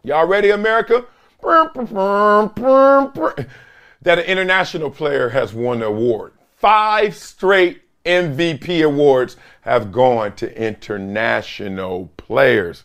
Y'all 0.04 0.26
ready, 0.26 0.50
America? 0.50 1.06
That 4.02 4.18
an 4.18 4.26
international 4.26 4.90
player 4.90 5.30
has 5.30 5.54
won 5.54 5.82
the 5.82 5.86
award. 5.86 6.34
Five 6.58 7.16
straight 7.16 7.84
MVP 8.04 8.84
awards 8.84 9.38
have 9.62 9.92
gone 9.92 10.36
to 10.38 10.60
international 10.60 12.10
players. 12.18 12.84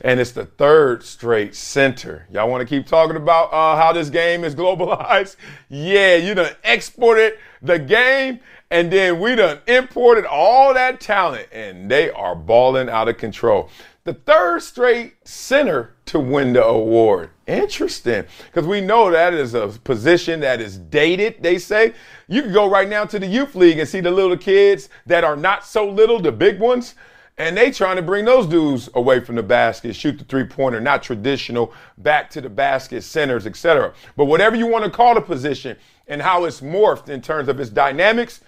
And 0.00 0.20
it's 0.20 0.30
the 0.30 0.44
third 0.46 1.02
straight 1.02 1.54
center. 1.54 2.26
Y'all 2.30 2.48
want 2.48 2.60
to 2.60 2.66
keep 2.66 2.86
talking 2.86 3.16
about 3.16 3.52
uh, 3.52 3.76
how 3.76 3.92
this 3.92 4.10
game 4.10 4.44
is 4.44 4.54
globalized? 4.54 5.36
Yeah, 5.70 6.16
you 6.16 6.34
done 6.34 6.54
exported 6.64 7.38
the 7.60 7.78
game 7.78 8.40
and 8.70 8.90
then 8.92 9.20
we 9.20 9.34
done 9.34 9.60
imported 9.66 10.24
all 10.24 10.74
that 10.74 11.00
talent 11.00 11.48
and 11.52 11.90
they 11.90 12.10
are 12.10 12.34
balling 12.34 12.88
out 12.88 13.08
of 13.08 13.18
control. 13.18 13.70
The 14.04 14.14
third 14.14 14.62
straight 14.62 15.28
center 15.28 15.94
to 16.06 16.18
win 16.18 16.54
the 16.54 16.64
award. 16.64 17.30
Interesting, 17.46 18.24
because 18.46 18.66
we 18.66 18.80
know 18.80 19.10
that 19.10 19.34
is 19.34 19.52
a 19.52 19.68
position 19.84 20.40
that 20.40 20.60
is 20.60 20.78
dated, 20.78 21.42
they 21.42 21.58
say. 21.58 21.92
You 22.26 22.42
can 22.42 22.52
go 22.52 22.68
right 22.70 22.88
now 22.88 23.04
to 23.04 23.18
the 23.18 23.26
youth 23.26 23.54
league 23.54 23.78
and 23.78 23.88
see 23.88 24.00
the 24.00 24.10
little 24.10 24.36
kids 24.36 24.88
that 25.04 25.24
are 25.24 25.36
not 25.36 25.66
so 25.66 25.88
little, 25.88 26.20
the 26.20 26.32
big 26.32 26.58
ones, 26.58 26.94
and 27.38 27.56
they 27.56 27.70
trying 27.70 27.96
to 27.96 28.02
bring 28.02 28.24
those 28.24 28.46
dudes 28.46 28.90
away 28.94 29.20
from 29.20 29.36
the 29.36 29.42
basket, 29.42 29.94
shoot 29.94 30.18
the 30.18 30.24
three-pointer, 30.24 30.80
not 30.80 31.02
traditional, 31.02 31.72
back 31.98 32.28
to 32.30 32.40
the 32.40 32.48
basket, 32.48 33.02
centers, 33.02 33.46
etc. 33.46 33.94
But 34.16 34.24
whatever 34.26 34.56
you 34.56 34.66
want 34.66 34.84
to 34.84 34.90
call 34.90 35.14
the 35.14 35.20
position 35.20 35.76
and 36.08 36.20
how 36.20 36.44
it's 36.44 36.60
morphed 36.60 37.08
in 37.08 37.22
terms 37.22 37.48
of 37.48 37.60
its 37.60 37.70
dynamics, 37.70 38.40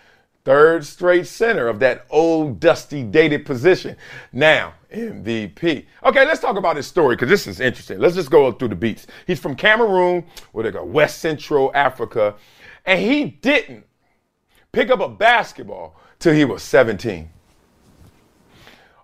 third 0.44 0.84
straight 0.84 1.26
center 1.28 1.68
of 1.68 1.78
that 1.78 2.04
old, 2.10 2.58
dusty, 2.58 3.04
dated 3.04 3.46
position. 3.46 3.96
Now, 4.32 4.74
MVP. 4.92 5.86
Okay, 6.04 6.26
let's 6.26 6.40
talk 6.40 6.56
about 6.56 6.76
his 6.76 6.86
story 6.86 7.14
because 7.14 7.28
this 7.28 7.46
is 7.46 7.60
interesting. 7.60 8.00
Let's 8.00 8.16
just 8.16 8.30
go 8.30 8.50
through 8.50 8.68
the 8.68 8.74
beats. 8.74 9.06
He's 9.26 9.38
from 9.38 9.54
Cameroon, 9.54 10.24
where 10.50 10.64
they 10.64 10.72
go 10.72 10.84
West 10.84 11.18
Central 11.18 11.70
Africa, 11.74 12.34
and 12.84 13.00
he 13.00 13.26
didn't 13.26 13.86
pick 14.72 14.90
up 14.90 14.98
a 14.98 15.08
basketball 15.08 15.94
till 16.18 16.34
he 16.34 16.44
was 16.44 16.64
17. 16.64 17.30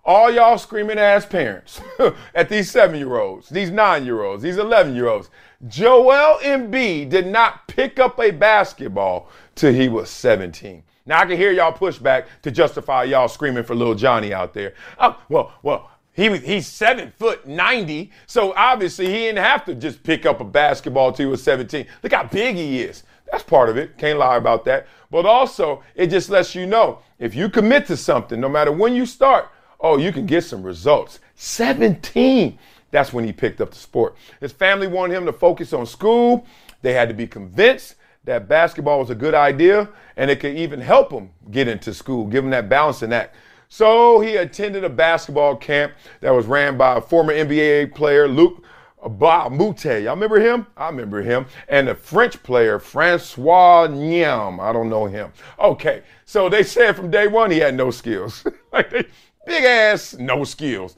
All 0.07 0.31
y'all 0.31 0.57
screaming 0.57 1.01
ass 1.01 1.27
parents 1.27 1.81
at 2.35 2.49
these 2.49 2.71
seven 2.71 2.97
year 2.97 3.17
olds, 3.19 3.49
these 3.49 3.73
nine 3.73 4.05
year 4.05 4.23
olds, 4.23 4.41
these 4.41 4.57
11 4.57 4.95
year 4.95 5.09
olds. 5.09 5.31
Joel 5.67 6.39
Embiid 6.43 7.09
did 7.09 7.27
not 7.27 7.67
pick 7.67 7.99
up 7.99 8.21
a 8.21 8.31
basketball 8.31 9.29
till 9.57 9.73
he 9.73 9.89
was 9.89 10.09
17. 10.09 10.85
Now 11.07 11.21
I 11.21 11.27
can 11.27 11.37
hear 11.37 11.51
y'all 11.51 11.73
pushback 11.73 12.27
to 12.43 12.53
justify 12.53 13.03
y'all 13.03 13.27
screaming 13.27 13.65
for 13.65 13.75
little 13.75 13.97
Johnny 13.97 14.33
out 14.33 14.55
there. 14.55 14.75
Oh, 15.01 15.21
well, 15.29 15.53
well, 15.65 15.91
he 16.13 16.29
was 16.29 16.41
he's 16.41 16.69
seven 16.69 17.13
foot 17.19 17.47
ninety, 17.47 18.13
so 18.27 18.55
obviously 18.57 19.07
he 19.07 19.13
didn't 19.13 19.45
have 19.45 19.65
to 19.65 19.75
just 19.75 20.05
pick 20.05 20.25
up 20.25 20.41
a 20.41 20.45
basketball 20.45 21.13
till 21.13 21.27
he 21.27 21.31
was 21.31 21.43
17. 21.43 21.85
Look 22.05 22.13
how 22.13 22.25
big 22.25 22.55
he 22.55 22.81
is. 22.81 23.03
That's 23.31 23.43
part 23.43 23.69
of 23.69 23.77
it. 23.77 23.99
Can't 23.99 24.21
lie 24.21 24.37
about 24.37 24.65
that. 24.67 24.87
But 25.11 25.27
also, 25.27 25.83
it 25.97 26.09
just 26.09 26.31
lets 26.31 26.55
you 26.55 26.65
know 26.65 27.01
if 27.19 27.35
you 27.35 27.49
commit 27.49 27.87
to 27.87 27.97
something, 27.97 28.41
no 28.41 28.49
matter 28.49 28.71
when 28.71 28.95
you 28.95 29.05
start, 29.05 29.51
oh, 29.81 29.99
you 29.99 30.13
can 30.13 30.27
get 30.27 30.45
some 30.45 30.63
results. 30.63 31.21
17. 31.35 32.59
That's 32.91 33.13
when 33.13 33.25
he 33.25 33.33
picked 33.33 33.61
up 33.61 33.71
the 33.71 33.77
sport. 33.77 34.17
His 34.41 34.53
family 34.53 34.87
wanted 34.87 35.17
him 35.17 35.27
to 35.27 35.33
focus 35.33 35.73
on 35.73 35.87
school. 35.87 36.47
They 36.83 36.93
had 36.93 37.09
to 37.09 37.15
be 37.15 37.27
convinced 37.27 37.97
that 38.25 38.49
basketball 38.49 39.01
was 39.01 39.11
a 39.11 39.15
good 39.15 39.35
idea 39.35 39.89
and 40.17 40.31
it 40.31 40.41
could 40.41 40.57
even 40.57 40.81
help 40.81 41.11
him 41.13 41.31
get 41.51 41.69
into 41.69 41.95
school, 41.95 42.27
give 42.27 42.45
him 42.45 42.51
that 42.51 42.69
balancing 42.69 43.13
act. 43.13 43.37
So 43.69 44.21
he 44.21 44.37
attended 44.37 44.85
a 44.85 44.89
basketball 44.89 45.57
camp 45.57 45.93
that 46.21 46.31
was 46.31 46.47
ran 46.47 46.77
by 46.77 46.97
a 46.97 47.01
former 47.01 47.33
NBA 47.33 47.95
player, 47.95 48.29
Luke 48.29 48.65
a 49.07 49.09
Y'all 49.09 50.15
remember 50.15 50.41
him? 50.41 50.67
I 50.77 50.89
remember 50.89 51.23
him. 51.23 51.47
And 51.69 51.89
the 51.89 51.95
French 51.95 52.43
player, 52.43 52.79
Francois 52.79 53.87
Niam. 53.87 54.59
I 54.59 54.73
don't 54.73 54.89
know 54.89 55.07
him. 55.07 55.33
Okay, 55.59 56.03
so 56.25 56.49
they 56.49 56.63
said 56.63 56.97
from 56.97 57.11
day 57.11 57.29
one 57.29 57.51
he 57.51 57.59
had 57.59 57.75
no 57.75 57.91
skills. 57.91 58.45
like 58.73 58.91
they, 58.91 59.07
big 59.47 59.65
ass, 59.65 60.15
no 60.19 60.45
skills. 60.45 60.97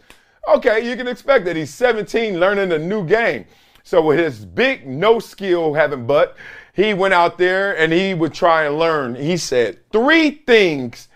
Okay, 0.48 0.88
you 0.88 0.96
can 0.96 1.06
expect 1.06 1.44
that 1.44 1.54
he's 1.54 1.72
17 1.72 2.40
learning 2.40 2.72
a 2.72 2.78
new 2.78 3.06
game. 3.06 3.44
So 3.84 4.02
with 4.02 4.18
his 4.18 4.44
big 4.44 4.87
no 4.87 5.18
skill 5.18 5.74
having 5.74 6.06
butt, 6.06 6.37
he 6.72 6.94
went 6.94 7.14
out 7.14 7.38
there 7.38 7.78
and 7.78 7.92
he 7.92 8.14
would 8.14 8.34
try 8.34 8.64
and 8.64 8.78
learn. 8.78 9.14
He 9.14 9.37
said 9.37 9.78
three 9.92 10.30
things 10.30 11.08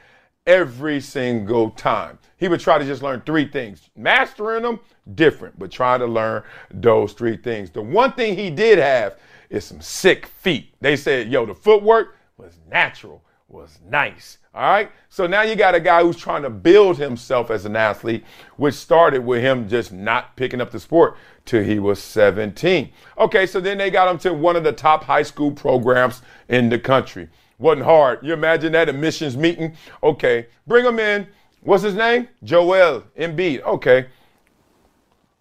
every 0.47 1.01
single 1.01 1.71
time. 1.71 2.19
He 2.37 2.49
would 2.49 2.61
try 2.61 2.79
to 2.79 2.85
just 2.85 3.03
learn 3.03 3.23
three 3.23 3.47
things. 3.47 3.91
Mastering 3.97 4.63
them, 4.63 4.81
different, 5.15 5.59
but 5.59 5.71
trying 5.71 6.01
to 6.01 6.07
learn 6.07 6.43
those 6.73 7.13
three 7.13 7.37
things. 7.37 7.71
The 7.71 7.83
one 7.83 8.13
thing 8.13 8.37
he 8.37 8.51
did 8.51 8.79
have 8.79 9.19
is 9.49 9.65
some 9.65 9.81
sick 9.81 10.27
feet. 10.27 10.75
They 10.81 10.97
said, 10.97 11.29
yo, 11.29 11.47
the 11.47 11.55
footwork 11.55 12.17
was 12.37 12.59
natural, 12.69 13.23
was 13.49 13.79
nice. 13.89 14.39
All 14.55 14.63
right. 14.63 14.91
So 15.09 15.27
now 15.27 15.43
you 15.43 15.57
got 15.57 15.75
a 15.75 15.81
guy 15.81 16.03
who's 16.03 16.17
trying 16.17 16.43
to 16.43 16.51
build 16.51 16.99
himself 16.99 17.51
as 17.51 17.65
an 17.65 17.75
athlete, 17.75 18.25
which 18.57 18.75
started 18.75 19.25
with 19.25 19.41
him 19.41 19.69
just 19.69 19.93
not 19.93 20.37
picking 20.37 20.61
up 20.61 20.71
the 20.71 20.81
sport 20.81 21.17
till 21.45 21.63
he 21.63 21.79
was 21.79 22.03
17. 22.03 22.93
Okay, 23.19 23.47
so 23.47 23.61
then 23.61 23.79
they 23.79 23.91
got 23.91 24.11
him 24.11 24.19
to 24.19 24.35
one 24.35 24.57
of 24.57 24.65
the 24.65 24.73
top 24.73 25.05
high 25.05 25.23
school 25.23 25.53
programs 25.53 26.23
in 26.49 26.69
the 26.69 26.79
country. 26.79 27.29
Wasn't 27.59 27.85
hard. 27.85 28.19
You 28.23 28.33
imagine 28.33 28.73
that 28.73 28.89
admissions 28.89 29.37
meeting? 29.37 29.75
Okay, 30.03 30.49
bring 30.67 30.85
him 30.85 30.99
in. 30.99 31.27
What's 31.63 31.85
his 31.85 31.95
name? 31.95 32.29
Joel 32.43 33.05
Embiid. 33.17 33.63
Okay. 33.63 34.07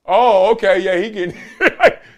Oh, 0.06 0.52
okay. 0.52 0.80
Yeah, 0.80 0.98
he 0.98 1.12
can. 1.12 1.34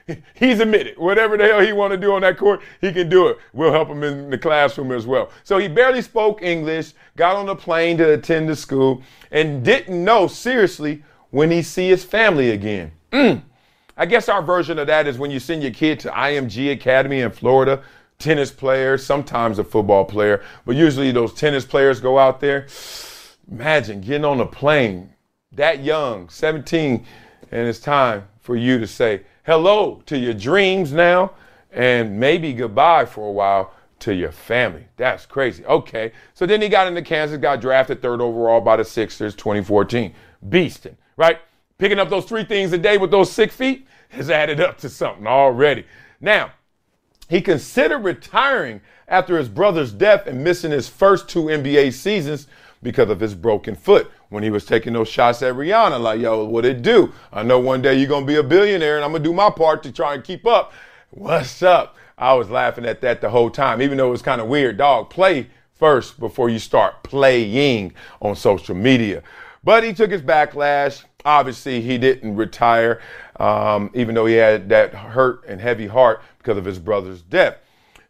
he's 0.36 0.60
admitted. 0.60 0.98
Whatever 0.98 1.38
the 1.38 1.46
hell 1.46 1.62
he 1.62 1.74
want 1.74 1.92
to 1.92 1.98
do 1.98 2.14
on 2.14 2.22
that 2.22 2.38
court, 2.38 2.62
he 2.82 2.92
can 2.92 3.10
do 3.10 3.28
it. 3.28 3.38
We'll 3.54 3.72
help 3.72 3.90
him 3.90 4.04
in 4.04 4.30
the 4.30 4.38
classroom 4.38 4.92
as 4.92 5.06
well. 5.06 5.30
So 5.44 5.58
he 5.58 5.68
barely 5.68 6.02
spoke 6.02 6.42
English, 6.42 6.94
got 7.16 7.36
on 7.36 7.50
a 7.50 7.56
plane 7.56 7.98
to 7.98 8.14
attend 8.14 8.50
the 8.50 8.56
school, 8.56 9.02
and 9.32 9.64
didn't 9.64 10.04
know 10.04 10.28
seriously 10.28 11.04
when 11.32 11.52
he 11.52 11.62
see 11.62 11.90
his 11.90 12.04
family 12.04 12.52
again. 12.52 12.92
Mm. 13.12 13.42
I 13.96 14.06
guess 14.06 14.30
our 14.30 14.42
version 14.42 14.80
of 14.80 14.88
that 14.88 15.08
is 15.08 15.18
when 15.18 15.32
you 15.32 15.40
send 15.40 15.62
your 15.62 15.72
kid 15.72 16.00
to 16.02 16.10
IMG 16.10 16.72
Academy 16.72 17.22
in 17.22 17.32
Florida, 17.32 17.84
tennis 18.20 18.52
player, 18.52 18.98
sometimes 18.98 19.60
a 19.60 19.64
football 19.64 20.06
player, 20.06 20.44
but 20.66 20.76
usually 20.76 21.12
those 21.12 21.34
tennis 21.34 21.66
players 21.66 22.00
go 22.00 22.18
out 22.18 22.40
there. 22.40 22.68
Imagine 23.52 24.02
getting 24.02 24.26
on 24.26 24.40
a 24.40 24.46
plane 24.46 25.14
that 25.56 25.84
young, 25.84 26.30
17, 26.30 27.06
and 27.52 27.68
it's 27.68 27.80
time 27.80 28.28
for 28.40 28.56
you 28.56 28.80
to 28.80 28.88
say 28.88 29.22
hello 29.44 30.02
to 30.06 30.18
your 30.18 30.34
dreams 30.34 30.94
now 30.94 31.32
and 31.72 32.18
maybe 32.18 32.54
goodbye 32.54 33.06
for 33.06 33.28
a 33.28 33.32
while 33.32 33.74
to 34.00 34.14
your 34.14 34.32
family. 34.32 34.86
That's 34.96 35.26
crazy. 35.26 35.66
Okay. 35.66 36.12
So 36.34 36.46
then 36.46 36.62
he 36.62 36.70
got 36.70 36.88
into 36.88 37.02
Kansas, 37.02 37.38
got 37.38 37.62
drafted 37.62 38.02
third 38.02 38.22
overall 38.22 38.62
by 38.62 38.78
the 38.78 38.86
Sixers 38.86 39.36
2014. 39.36 40.14
Beasting, 40.50 40.96
right? 41.18 41.40
Picking 41.78 42.00
up 42.00 42.10
those 42.10 42.26
three 42.26 42.44
things 42.44 42.72
a 42.74 42.78
day 42.78 42.98
with 42.98 43.12
those 43.12 43.32
six 43.32 43.56
feet 43.56 43.88
has 44.10 44.30
added 44.30 44.60
up 44.60 44.78
to 44.80 44.90
something 44.90 45.28
already. 45.28 45.86
Now, 46.22 46.52
he 47.30 47.42
considered 47.42 48.00
retiring 48.00 48.82
after 49.08 49.38
his 49.38 49.50
brother's 49.50 49.92
death 49.92 50.28
and 50.28 50.44
missing 50.44 50.72
his 50.72 50.88
first 50.88 51.28
two 51.28 51.44
NBA 51.44 51.94
seasons 51.94 52.48
because 52.84 53.10
of 53.10 53.20
his 53.20 53.34
broken 53.34 53.76
foot 53.76 54.12
when 54.30 54.44
he 54.44 54.50
was 54.50 54.66
taking 54.66 54.94
those 54.94 55.10
shots 55.10 55.42
at 55.42 55.56
Rihanna. 55.56 56.00
Like, 56.00 56.20
yo, 56.20 56.44
what 56.46 56.66
it 56.66 56.82
do? 56.82 57.12
I 57.32 57.44
know 57.44 57.60
one 57.60 57.82
day 57.82 57.96
you're 57.96 58.08
going 58.08 58.26
to 58.26 58.28
be 58.28 58.38
a 58.38 58.44
billionaire 58.44 58.98
and 58.98 59.06
I'm 59.06 59.12
going 59.12 59.24
to 59.24 59.30
do 59.30 59.34
my 59.34 59.50
part 59.50 59.84
to 59.84 59.92
try 59.92 60.14
and 60.14 60.24
keep 60.24 60.46
up. 60.46 60.74
What's 61.12 61.64
up? 61.64 61.96
I 62.18 62.34
was 62.34 62.50
laughing 62.50 62.86
at 62.86 63.02
that 63.02 63.22
the 63.22 63.30
whole 63.30 63.50
time, 63.50 63.82
even 63.82 63.98
though 63.98 64.08
it 64.08 64.12
was 64.12 64.22
kind 64.22 64.42
of 64.42 64.48
weird. 64.48 64.78
Dog, 64.78 65.10
play 65.10 65.50
first 65.76 66.20
before 66.20 66.50
you 66.50 66.60
start 66.60 67.04
playing 67.04 67.94
on 68.22 68.36
social 68.36 68.76
media. 68.76 69.24
But 69.64 69.84
he 69.84 69.94
took 69.94 70.12
his 70.12 70.22
backlash. 70.22 71.04
Obviously, 71.26 71.82
he 71.82 71.98
didn't 71.98 72.36
retire, 72.36 73.02
um, 73.40 73.90
even 73.94 74.14
though 74.14 74.26
he 74.26 74.36
had 74.36 74.70
that 74.70 74.94
hurt 74.94 75.46
and 75.48 75.60
heavy 75.60 75.88
heart 75.88 76.22
because 76.38 76.58
of 76.58 76.66
his 76.66 76.80
brother's 76.80 77.22
death. 77.22 77.58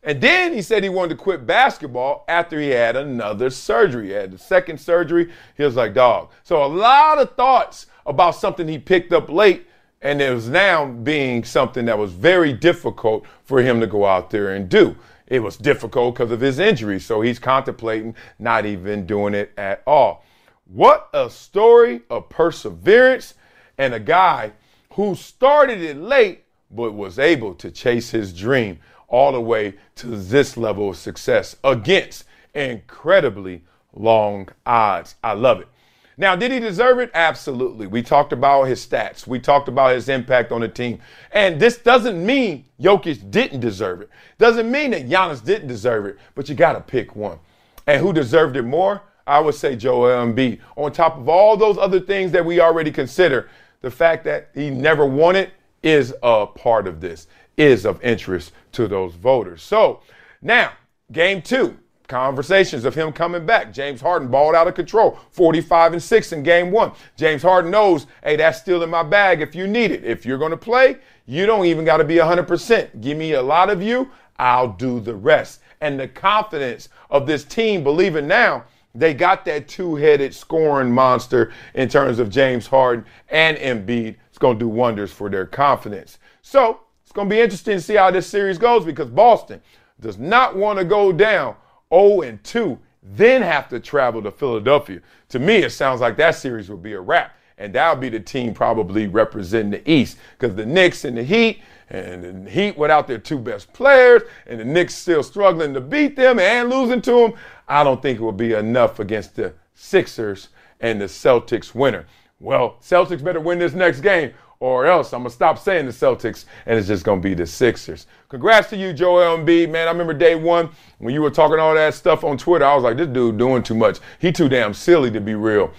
And 0.03 0.19
then 0.19 0.53
he 0.53 0.61
said 0.61 0.83
he 0.83 0.89
wanted 0.89 1.17
to 1.17 1.23
quit 1.23 1.47
basketball 1.47 2.25
after 2.27 2.59
he 2.59 2.69
had 2.69 2.97
another 2.97 3.49
surgery. 3.49 4.07
He 4.07 4.13
had 4.13 4.31
the 4.31 4.37
second 4.37 4.79
surgery. 4.79 5.31
He 5.55 5.63
was 5.63 5.77
like, 5.77 5.93
dog. 5.93 6.29
So 6.43 6.63
a 6.63 6.67
lot 6.67 7.19
of 7.19 7.35
thoughts 7.35 7.85
about 8.05 8.35
something 8.35 8.67
he 8.67 8.77
picked 8.77 9.13
up 9.13 9.29
late, 9.29 9.65
and 10.01 10.21
it 10.21 10.33
was 10.33 10.49
now 10.49 10.85
being 10.85 11.45
something 11.45 11.85
that 11.85 11.97
was 11.97 12.11
very 12.11 12.51
difficult 12.51 13.25
for 13.45 13.61
him 13.61 13.79
to 13.79 13.87
go 13.87 14.05
out 14.05 14.29
there 14.29 14.55
and 14.55 14.67
do. 14.67 14.95
it 15.27 15.39
was 15.39 15.55
difficult 15.57 16.15
because 16.15 16.31
of 16.31 16.41
his 16.41 16.59
injury. 16.59 16.99
So 16.99 17.21
he's 17.21 17.39
contemplating 17.39 18.13
not 18.39 18.65
even 18.65 19.05
doing 19.05 19.33
it 19.33 19.51
at 19.57 19.81
all. 19.87 20.23
What 20.65 21.09
a 21.13 21.29
story 21.29 22.01
of 22.09 22.29
perseverance 22.29 23.35
and 23.77 23.93
a 23.93 23.99
guy 23.99 24.51
who 24.91 25.15
started 25.15 25.81
it 25.81 25.97
late 25.97 26.43
but 26.69 26.93
was 26.93 27.19
able 27.19 27.53
to 27.55 27.71
chase 27.71 28.09
his 28.09 28.33
dream 28.33 28.79
all 29.07 29.31
the 29.31 29.41
way 29.41 29.75
to 29.95 30.07
this 30.07 30.57
level 30.57 30.89
of 30.89 30.97
success 30.97 31.55
against 31.63 32.25
incredibly 32.53 33.63
long 33.93 34.49
odds. 34.65 35.15
I 35.23 35.33
love 35.33 35.61
it. 35.61 35.67
Now, 36.15 36.35
did 36.35 36.51
he 36.51 36.59
deserve 36.59 36.99
it? 36.99 37.09
Absolutely. 37.15 37.87
We 37.87 38.03
talked 38.03 38.33
about 38.33 38.65
his 38.65 38.85
stats. 38.85 39.25
We 39.25 39.39
talked 39.39 39.67
about 39.67 39.95
his 39.95 40.09
impact 40.09 40.51
on 40.51 40.61
the 40.61 40.67
team. 40.67 40.99
And 41.31 41.59
this 41.59 41.77
doesn't 41.77 42.23
mean 42.23 42.65
Jokic 42.79 43.31
didn't 43.31 43.61
deserve 43.61 44.01
it. 44.01 44.09
Doesn't 44.37 44.69
mean 44.69 44.91
that 44.91 45.09
Giannis 45.09 45.43
didn't 45.43 45.67
deserve 45.67 46.05
it, 46.05 46.19
but 46.35 46.47
you 46.47 46.55
got 46.55 46.73
to 46.73 46.81
pick 46.81 47.15
one. 47.15 47.39
And 47.87 47.99
who 47.99 48.13
deserved 48.13 48.57
it 48.57 48.61
more? 48.61 49.01
I 49.25 49.39
would 49.39 49.55
say 49.55 49.75
Joel 49.75 50.27
Embiid. 50.27 50.59
On 50.75 50.91
top 50.91 51.17
of 51.17 51.27
all 51.27 51.57
those 51.57 51.77
other 51.77 51.99
things 51.99 52.31
that 52.33 52.45
we 52.45 52.59
already 52.59 52.91
consider, 52.91 53.49
the 53.81 53.89
fact 53.89 54.23
that 54.25 54.49
he 54.53 54.69
never 54.69 55.05
won 55.05 55.35
it 55.35 55.51
is 55.81 56.13
a 56.21 56.45
part 56.45 56.87
of 56.87 57.01
this, 57.01 57.27
is 57.57 57.85
of 57.85 58.01
interest 58.03 58.51
to 58.73 58.87
those 58.87 59.15
voters. 59.15 59.61
So 59.61 60.01
now, 60.41 60.73
game 61.11 61.41
two 61.41 61.77
conversations 62.07 62.85
of 62.85 62.95
him 62.95 63.11
coming 63.11 63.45
back. 63.45 63.73
James 63.73 64.01
Harden 64.01 64.27
balled 64.27 64.55
out 64.55 64.67
of 64.67 64.75
control, 64.75 65.17
45 65.31 65.93
and 65.93 66.03
6 66.03 66.31
in 66.31 66.43
game 66.43 66.71
one. 66.71 66.91
James 67.15 67.41
Harden 67.41 67.71
knows, 67.71 68.07
hey, 68.23 68.35
that's 68.35 68.59
still 68.59 68.83
in 68.83 68.89
my 68.89 69.03
bag 69.03 69.41
if 69.41 69.55
you 69.55 69.67
need 69.67 69.91
it. 69.91 70.03
If 70.03 70.25
you're 70.25 70.37
going 70.37 70.51
to 70.51 70.57
play, 70.57 70.97
you 71.25 71.45
don't 71.45 71.65
even 71.65 71.85
got 71.85 71.97
to 71.97 72.03
be 72.03 72.15
100%. 72.15 73.01
Give 73.01 73.17
me 73.17 73.33
a 73.33 73.41
lot 73.41 73.69
of 73.69 73.81
you, 73.81 74.11
I'll 74.37 74.73
do 74.73 74.99
the 74.99 75.15
rest. 75.15 75.61
And 75.81 75.99
the 75.99 76.07
confidence 76.07 76.89
of 77.09 77.25
this 77.25 77.43
team 77.43 77.83
believing 77.83 78.27
now 78.27 78.65
they 78.95 79.13
got 79.13 79.43
that 79.45 79.67
two 79.67 79.95
headed 79.95 80.35
scoring 80.35 80.91
monster 80.91 81.51
in 81.73 81.89
terms 81.89 82.19
of 82.19 82.29
James 82.29 82.67
Harden 82.67 83.05
and 83.29 83.57
Embiid. 83.57 84.15
It's 84.29 84.37
going 84.37 84.59
to 84.59 84.65
do 84.65 84.69
wonders 84.69 85.11
for 85.11 85.29
their 85.29 85.45
confidence. 85.47 86.19
So 86.41 86.81
going 87.13 87.29
to 87.29 87.35
be 87.35 87.41
interesting 87.41 87.77
to 87.77 87.81
see 87.81 87.95
how 87.95 88.11
this 88.11 88.27
series 88.27 88.57
goes 88.57 88.85
because 88.85 89.09
Boston 89.09 89.61
does 89.99 90.17
not 90.17 90.55
want 90.55 90.79
to 90.79 90.85
go 90.85 91.11
down 91.11 91.55
0 91.93 92.21
and 92.21 92.43
2, 92.43 92.77
then 93.01 93.41
have 93.41 93.69
to 93.69 93.79
travel 93.79 94.21
to 94.21 94.31
Philadelphia. 94.31 94.99
To 95.29 95.39
me, 95.39 95.57
it 95.57 95.71
sounds 95.71 96.01
like 96.01 96.17
that 96.17 96.35
series 96.35 96.69
will 96.69 96.77
be 96.77 96.93
a 96.93 97.01
wrap. 97.01 97.35
And 97.57 97.73
that'll 97.73 98.01
be 98.01 98.09
the 98.09 98.19
team 98.19 98.53
probably 98.53 99.07
representing 99.07 99.71
the 99.71 99.89
East 99.89 100.17
because 100.37 100.55
the 100.55 100.65
Knicks 100.65 101.05
and 101.05 101.15
the 101.15 101.23
Heat, 101.23 101.61
and 101.89 102.45
the 102.45 102.49
Heat 102.49 102.77
without 102.77 103.07
their 103.07 103.19
two 103.19 103.37
best 103.37 103.71
players, 103.73 104.23
and 104.47 104.59
the 104.59 104.65
Knicks 104.65 104.95
still 104.95 105.21
struggling 105.21 105.73
to 105.73 105.81
beat 105.81 106.15
them 106.15 106.39
and 106.39 106.69
losing 106.69 107.01
to 107.03 107.11
them. 107.11 107.33
I 107.67 107.83
don't 107.83 108.01
think 108.01 108.19
it 108.19 108.23
will 108.23 108.31
be 108.31 108.53
enough 108.53 108.99
against 108.99 109.35
the 109.35 109.53
Sixers 109.75 110.49
and 110.79 110.99
the 110.99 111.05
Celtics 111.05 111.75
winner. 111.75 112.05
Well, 112.39 112.77
Celtics 112.81 113.23
better 113.23 113.39
win 113.39 113.59
this 113.59 113.73
next 113.73 114.01
game, 114.01 114.33
or 114.63 114.85
else 114.85 115.11
I'm 115.11 115.19
gonna 115.23 115.29
stop 115.29 115.59
saying 115.59 115.87
the 115.87 115.91
Celtics 115.91 116.45
and 116.65 116.79
it's 116.79 116.87
just 116.87 117.03
gonna 117.03 117.19
be 117.19 117.33
the 117.33 117.45
Sixers. 117.45 118.07
Congrats 118.29 118.69
to 118.69 118.77
you, 118.77 118.93
Joel 118.93 119.37
Embiid, 119.37 119.69
man. 119.69 119.89
I 119.89 119.91
remember 119.91 120.13
day 120.13 120.35
one 120.35 120.69
when 120.99 121.13
you 121.13 121.21
were 121.21 121.29
talking 121.29 121.59
all 121.59 121.75
that 121.75 121.93
stuff 121.95 122.23
on 122.23 122.37
Twitter. 122.37 122.63
I 122.63 122.73
was 122.73 122.85
like, 122.85 122.95
this 122.95 123.09
dude 123.09 123.37
doing 123.37 123.61
too 123.61 123.75
much. 123.75 123.99
He 124.19 124.31
too 124.31 124.47
damn 124.47 124.73
silly 124.73 125.11
to 125.11 125.19
be 125.19 125.35
real. 125.35 125.73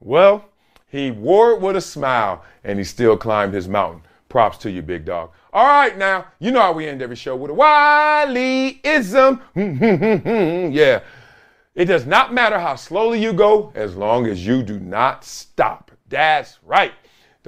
Well, 0.00 0.44
he 0.88 1.10
wore 1.10 1.52
it 1.52 1.62
with 1.62 1.76
a 1.76 1.80
smile 1.80 2.44
and 2.64 2.78
he 2.78 2.84
still 2.84 3.16
climbed 3.16 3.54
his 3.54 3.66
mountain. 3.66 4.02
Props 4.28 4.58
to 4.58 4.70
you, 4.70 4.82
big 4.82 5.06
dog. 5.06 5.30
All 5.54 5.64
right, 5.64 5.96
now 5.96 6.26
you 6.38 6.50
know 6.50 6.60
how 6.60 6.72
we 6.72 6.86
end 6.86 7.00
every 7.00 7.16
show 7.16 7.34
with 7.34 7.50
a 7.50 7.54
Wileyism. 7.54 9.40
yeah. 10.74 11.00
It 11.74 11.86
does 11.86 12.04
not 12.04 12.34
matter 12.34 12.58
how 12.58 12.74
slowly 12.74 13.22
you 13.22 13.32
go 13.32 13.72
as 13.74 13.96
long 13.96 14.26
as 14.26 14.46
you 14.46 14.62
do 14.62 14.78
not 14.78 15.24
stop. 15.24 15.92
That's 16.10 16.58
right. 16.62 16.92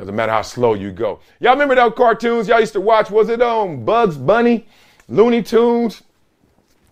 Doesn't 0.00 0.16
matter 0.16 0.32
how 0.32 0.40
slow 0.40 0.72
you 0.72 0.92
go. 0.92 1.20
Y'all 1.40 1.52
remember 1.52 1.74
those 1.74 1.92
cartoons 1.94 2.48
y'all 2.48 2.58
used 2.58 2.72
to 2.72 2.80
watch? 2.80 3.10
Was 3.10 3.28
it 3.28 3.42
on 3.42 3.68
um, 3.68 3.84
Bugs 3.84 4.16
Bunny, 4.16 4.66
Looney 5.08 5.42
Tunes, 5.42 6.02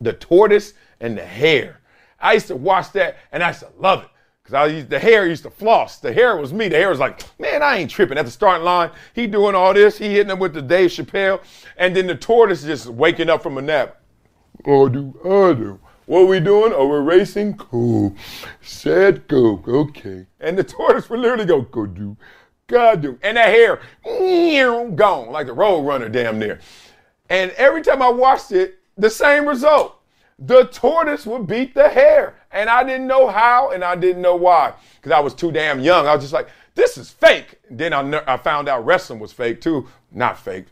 the 0.03 0.13
tortoise, 0.13 0.75
and 1.01 1.17
the 1.17 1.25
hare? 1.25 1.81
I 2.21 2.35
used 2.35 2.49
to 2.49 2.57
watch 2.57 2.93
that 2.93 3.17
and 3.33 3.43
I 3.43 3.49
used 3.49 3.61
to 3.61 3.71
love 3.79 4.03
it. 4.03 4.11
Cause 4.45 4.53
I 4.53 4.67
used, 4.67 4.91
the 4.91 4.99
hare 4.99 5.27
used 5.27 5.43
to 5.45 5.51
floss. 5.51 6.01
The 6.01 6.13
hare 6.13 6.37
was 6.37 6.53
me. 6.53 6.69
The 6.69 6.77
hare 6.77 6.91
was 6.91 6.99
like, 6.99 7.23
man, 7.41 7.63
I 7.63 7.79
ain't 7.79 7.91
tripping. 7.91 8.19
At 8.19 8.27
the 8.27 8.31
starting 8.31 8.67
line, 8.67 8.91
he 9.15 9.27
doing 9.27 9.55
all 9.55 9.73
this. 9.73 9.97
He 9.97 10.11
hitting 10.11 10.31
him 10.31 10.39
with 10.39 10.53
the 10.53 10.61
Dave 10.61 10.91
Chappelle. 10.91 11.41
And 11.79 11.97
then 11.97 12.07
the 12.07 12.15
tortoise 12.15 12.63
just 12.63 12.89
waking 12.89 13.31
up 13.31 13.43
from 13.43 13.57
a 13.57 13.63
nap. 13.63 14.03
Oh, 14.67 14.87
do, 14.91 15.19
I 15.25 15.55
do. 15.55 15.81
What 16.05 16.21
are 16.21 16.27
we 16.27 16.41
doing? 16.41 16.73
Oh, 16.75 16.89
we're 16.89 17.01
racing? 17.01 17.57
Cool. 17.57 18.15
Set, 18.61 19.29
go. 19.29 19.63
Okay. 19.67 20.27
And 20.41 20.59
the 20.59 20.65
tortoise 20.65 21.09
would 21.09 21.21
literally 21.21 21.47
go, 21.47 21.63
go 21.63 21.87
do. 21.87 22.17
God 22.69 23.01
do. 23.01 23.19
And 23.23 23.37
that 23.37 23.49
hare, 23.49 23.81
gone, 24.91 25.31
like 25.31 25.47
the 25.47 25.53
road 25.55 25.83
runner 25.83 26.09
damn 26.09 26.39
near. 26.39 26.61
And 27.31 27.51
every 27.53 27.83
time 27.83 28.03
I 28.03 28.11
watched 28.11 28.53
it, 28.53 28.79
the 28.97 29.11
same 29.11 29.47
result. 29.47 30.01
The 30.39 30.65
tortoise 30.65 31.27
would 31.27 31.47
beat 31.47 31.75
the 31.75 31.89
hare. 31.89 32.37
And 32.53 32.71
I 32.71 32.85
didn't 32.85 33.07
know 33.07 33.29
how 33.29 33.71
and 33.71 33.83
I 33.83 33.97
didn't 33.97 34.23
know 34.23 34.37
why. 34.37 34.75
Because 34.97 35.13
I 35.13 35.21
was 35.21 35.35
too 35.35 35.51
damn 35.51 35.81
young. 35.81 36.07
I 36.07 36.15
was 36.15 36.23
just 36.23 36.33
like, 36.33 36.49
this 36.75 36.99
is 36.99 37.11
fake. 37.11 37.59
Then 37.71 37.93
I, 37.93 38.23
I 38.27 38.37
found 38.37 38.69
out 38.69 38.85
wrestling 38.85 39.19
was 39.19 39.33
fake 39.33 39.61
too. 39.61 39.89
Not 40.13 40.39
fake, 40.39 40.67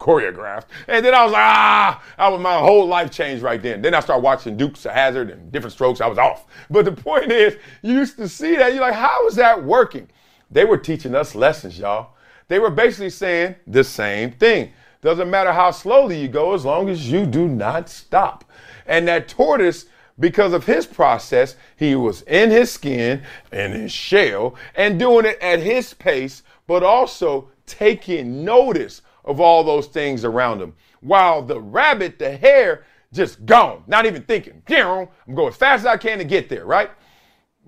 choreographed. 0.00 0.66
And 0.88 1.04
then 1.04 1.14
I 1.14 1.24
was 1.24 1.32
like, 1.32 1.42
ah, 1.42 2.02
I 2.18 2.28
was, 2.28 2.40
my 2.40 2.58
whole 2.58 2.86
life 2.86 3.10
changed 3.10 3.42
right 3.42 3.62
then. 3.62 3.82
Then 3.82 3.94
I 3.94 4.00
started 4.00 4.22
watching 4.22 4.56
Dukes 4.56 4.84
of 4.84 4.92
Hazzard 4.92 5.30
and 5.30 5.50
different 5.50 5.72
strokes. 5.72 6.00
I 6.00 6.08
was 6.08 6.18
off. 6.18 6.46
But 6.68 6.84
the 6.84 6.92
point 6.92 7.30
is, 7.30 7.56
you 7.82 7.94
used 7.94 8.16
to 8.16 8.28
see 8.28 8.56
that. 8.56 8.74
You're 8.74 8.82
like, 8.82 8.94
how 8.94 9.26
is 9.28 9.36
that 9.36 9.62
working? 9.62 10.08
They 10.50 10.64
were 10.64 10.78
teaching 10.78 11.14
us 11.14 11.34
lessons, 11.34 11.78
y'all. 11.78 12.14
They 12.48 12.58
were 12.58 12.70
basically 12.70 13.10
saying 13.10 13.56
the 13.66 13.84
same 13.84 14.32
thing. 14.32 14.72
Doesn't 15.02 15.30
matter 15.30 15.52
how 15.52 15.70
slowly 15.70 16.20
you 16.20 16.28
go 16.28 16.54
as 16.54 16.64
long 16.64 16.88
as 16.88 17.10
you 17.10 17.26
do 17.26 17.48
not 17.48 17.88
stop. 17.88 18.44
And 18.86 19.06
that 19.08 19.28
tortoise, 19.28 19.86
because 20.18 20.52
of 20.52 20.64
his 20.64 20.86
process, 20.86 21.56
he 21.76 21.94
was 21.94 22.22
in 22.22 22.50
his 22.50 22.72
skin 22.72 23.22
and 23.52 23.72
his 23.72 23.92
shell 23.92 24.54
and 24.74 24.98
doing 24.98 25.26
it 25.26 25.38
at 25.40 25.60
his 25.60 25.94
pace, 25.94 26.42
but 26.66 26.82
also 26.82 27.50
taking 27.66 28.44
notice 28.44 29.02
of 29.24 29.40
all 29.40 29.64
those 29.64 29.86
things 29.88 30.24
around 30.24 30.60
him. 30.60 30.74
While 31.00 31.42
the 31.42 31.60
rabbit, 31.60 32.18
the 32.18 32.36
hare, 32.36 32.84
just 33.12 33.44
gone, 33.46 33.82
not 33.86 34.06
even 34.06 34.22
thinking. 34.22 34.62
I'm 34.68 35.34
going 35.34 35.48
as 35.48 35.56
fast 35.56 35.80
as 35.80 35.86
I 35.86 35.96
can 35.96 36.18
to 36.18 36.24
get 36.24 36.48
there, 36.48 36.64
right? 36.64 36.90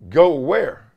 Go 0.08 0.34
where? 0.34 0.92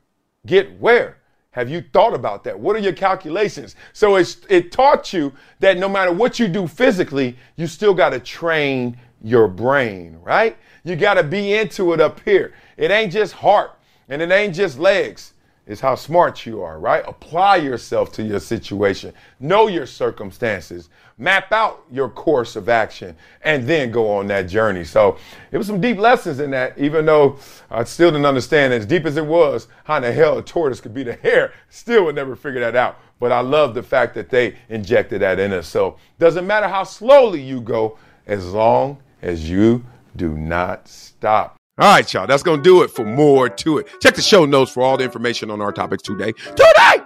Get 0.46 0.80
where? 0.80 1.18
Have 1.52 1.70
you 1.70 1.84
thought 1.92 2.14
about 2.14 2.44
that? 2.44 2.58
What 2.58 2.76
are 2.76 2.80
your 2.80 2.94
calculations? 2.94 3.76
So 3.92 4.16
it 4.16 4.72
taught 4.72 5.12
you 5.12 5.32
that 5.60 5.78
no 5.78 5.88
matter 5.88 6.12
what 6.12 6.38
you 6.38 6.48
do 6.48 6.66
physically, 6.66 7.36
you 7.56 7.66
still 7.66 7.94
got 7.94 8.10
to 8.10 8.20
train 8.20 8.96
your 9.22 9.48
brain, 9.48 10.18
right? 10.22 10.56
You 10.82 10.96
got 10.96 11.14
to 11.14 11.22
be 11.22 11.54
into 11.54 11.92
it 11.92 12.00
up 12.00 12.20
here. 12.20 12.54
It 12.76 12.90
ain't 12.90 13.12
just 13.12 13.34
heart 13.34 13.78
and 14.08 14.20
it 14.20 14.30
ain't 14.30 14.54
just 14.54 14.78
legs. 14.78 15.34
It's 15.66 15.80
how 15.80 15.94
smart 15.94 16.44
you 16.44 16.62
are, 16.62 16.80
right? 16.80 17.04
Apply 17.06 17.56
yourself 17.56 18.10
to 18.12 18.22
your 18.22 18.40
situation. 18.40 19.12
Know 19.38 19.68
your 19.68 19.86
circumstances. 19.86 20.88
Map 21.18 21.52
out 21.52 21.84
your 21.90 22.08
course 22.08 22.56
of 22.56 22.68
action 22.68 23.16
and 23.42 23.66
then 23.66 23.90
go 23.90 24.10
on 24.10 24.26
that 24.28 24.42
journey. 24.42 24.84
So 24.84 25.18
it 25.50 25.58
was 25.58 25.66
some 25.66 25.80
deep 25.80 25.98
lessons 25.98 26.40
in 26.40 26.50
that, 26.52 26.76
even 26.78 27.06
though 27.06 27.38
I 27.70 27.84
still 27.84 28.10
didn't 28.10 28.26
understand 28.26 28.72
as 28.72 28.86
deep 28.86 29.04
as 29.06 29.16
it 29.16 29.26
was 29.26 29.68
how 29.84 29.96
in 29.96 30.02
the 30.02 30.12
hell 30.12 30.38
a 30.38 30.42
tortoise 30.42 30.80
could 30.80 30.94
be 30.94 31.02
the 31.02 31.14
hare. 31.14 31.52
Still 31.68 32.06
would 32.06 32.14
never 32.14 32.34
figure 32.34 32.60
that 32.60 32.76
out. 32.76 32.98
But 33.20 33.30
I 33.30 33.40
love 33.40 33.74
the 33.74 33.82
fact 33.82 34.14
that 34.14 34.30
they 34.30 34.56
injected 34.68 35.22
that 35.22 35.38
in 35.38 35.52
us. 35.52 35.68
So 35.68 35.96
doesn't 36.18 36.46
matter 36.46 36.66
how 36.66 36.82
slowly 36.82 37.40
you 37.40 37.60
go, 37.60 37.98
as 38.26 38.52
long 38.52 38.98
as 39.22 39.48
you 39.48 39.84
do 40.16 40.36
not 40.36 40.88
stop. 40.88 41.56
All 41.78 41.94
right, 41.94 42.12
y'all. 42.12 42.26
That's 42.26 42.42
going 42.42 42.58
to 42.58 42.62
do 42.62 42.82
it 42.82 42.90
for 42.90 43.04
more 43.04 43.48
to 43.48 43.78
it. 43.78 43.88
Check 44.00 44.14
the 44.14 44.22
show 44.22 44.44
notes 44.44 44.72
for 44.72 44.82
all 44.82 44.96
the 44.96 45.04
information 45.04 45.50
on 45.50 45.60
our 45.60 45.72
topics 45.72 46.02
today. 46.02 46.32
Today! 46.32 46.96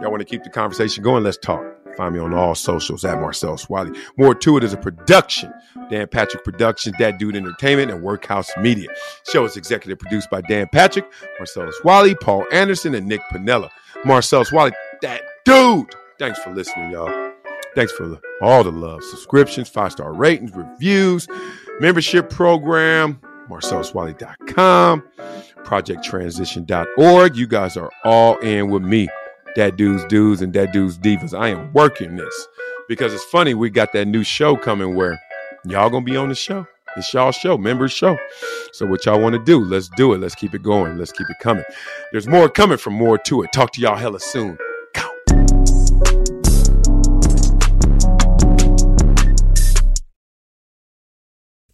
Y'all 0.00 0.10
want 0.10 0.20
to 0.20 0.26
keep 0.26 0.42
the 0.42 0.50
conversation 0.50 1.02
going? 1.02 1.22
Let's 1.22 1.38
talk. 1.38 1.83
Find 1.96 2.14
me 2.14 2.20
on 2.20 2.34
all 2.34 2.54
socials 2.54 3.04
at 3.04 3.20
Marcellus 3.20 3.68
Wiley. 3.68 3.98
More 4.16 4.34
to 4.34 4.56
it 4.56 4.64
is 4.64 4.72
a 4.72 4.76
production. 4.76 5.52
Dan 5.90 6.08
Patrick 6.08 6.44
Productions, 6.44 6.96
That 6.98 7.18
Dude 7.18 7.36
Entertainment, 7.36 7.90
and 7.90 8.02
Workhouse 8.02 8.50
Media. 8.58 8.88
Show 9.30 9.44
is 9.44 9.56
executive 9.56 9.98
produced 9.98 10.30
by 10.30 10.40
Dan 10.42 10.68
Patrick, 10.72 11.10
Marcellus 11.38 11.76
Wiley, 11.84 12.14
Paul 12.14 12.44
Anderson, 12.52 12.94
and 12.94 13.06
Nick 13.06 13.20
Panella. 13.32 13.70
Marcellus 14.04 14.52
Wiley, 14.52 14.72
that 15.02 15.22
dude. 15.44 15.94
Thanks 16.18 16.38
for 16.40 16.54
listening, 16.54 16.90
y'all. 16.90 17.32
Thanks 17.74 17.92
for 17.92 18.18
all 18.40 18.62
the 18.64 18.72
love. 18.72 19.02
Subscriptions, 19.02 19.68
five 19.68 19.92
star 19.92 20.12
ratings, 20.12 20.52
reviews, 20.54 21.28
membership 21.80 22.30
program 22.30 23.20
marcelluswiley.com, 23.48 25.02
projecttransition.org. 25.64 27.36
You 27.36 27.46
guys 27.46 27.76
are 27.76 27.90
all 28.04 28.36
in 28.38 28.70
with 28.70 28.82
me. 28.82 29.08
That 29.56 29.76
dude's 29.76 30.04
dudes 30.06 30.42
and 30.42 30.52
that 30.54 30.72
dude's 30.72 30.98
divas. 30.98 31.32
I 31.32 31.48
am 31.48 31.72
working 31.72 32.16
this 32.16 32.48
because 32.88 33.14
it's 33.14 33.22
funny. 33.24 33.54
We 33.54 33.70
got 33.70 33.92
that 33.92 34.06
new 34.06 34.24
show 34.24 34.56
coming 34.56 34.96
where 34.96 35.20
y'all 35.64 35.90
gonna 35.90 36.04
be 36.04 36.16
on 36.16 36.28
the 36.28 36.34
show. 36.34 36.66
It's 36.96 37.12
y'all 37.14 37.30
show, 37.30 37.56
members 37.56 37.92
show. 37.92 38.16
So 38.72 38.84
what 38.86 39.06
y'all 39.06 39.20
want 39.20 39.34
to 39.34 39.44
do? 39.44 39.60
Let's 39.60 39.88
do 39.90 40.12
it. 40.12 40.18
Let's 40.18 40.34
keep 40.34 40.54
it 40.54 40.62
going. 40.62 40.98
Let's 40.98 41.12
keep 41.12 41.30
it 41.30 41.36
coming. 41.40 41.64
There's 42.10 42.26
more 42.26 42.48
coming 42.48 42.78
from 42.78 42.94
more 42.94 43.16
to 43.18 43.42
it. 43.42 43.52
Talk 43.52 43.72
to 43.74 43.80
y'all 43.80 43.96
hella 43.96 44.18
soon. 44.18 44.58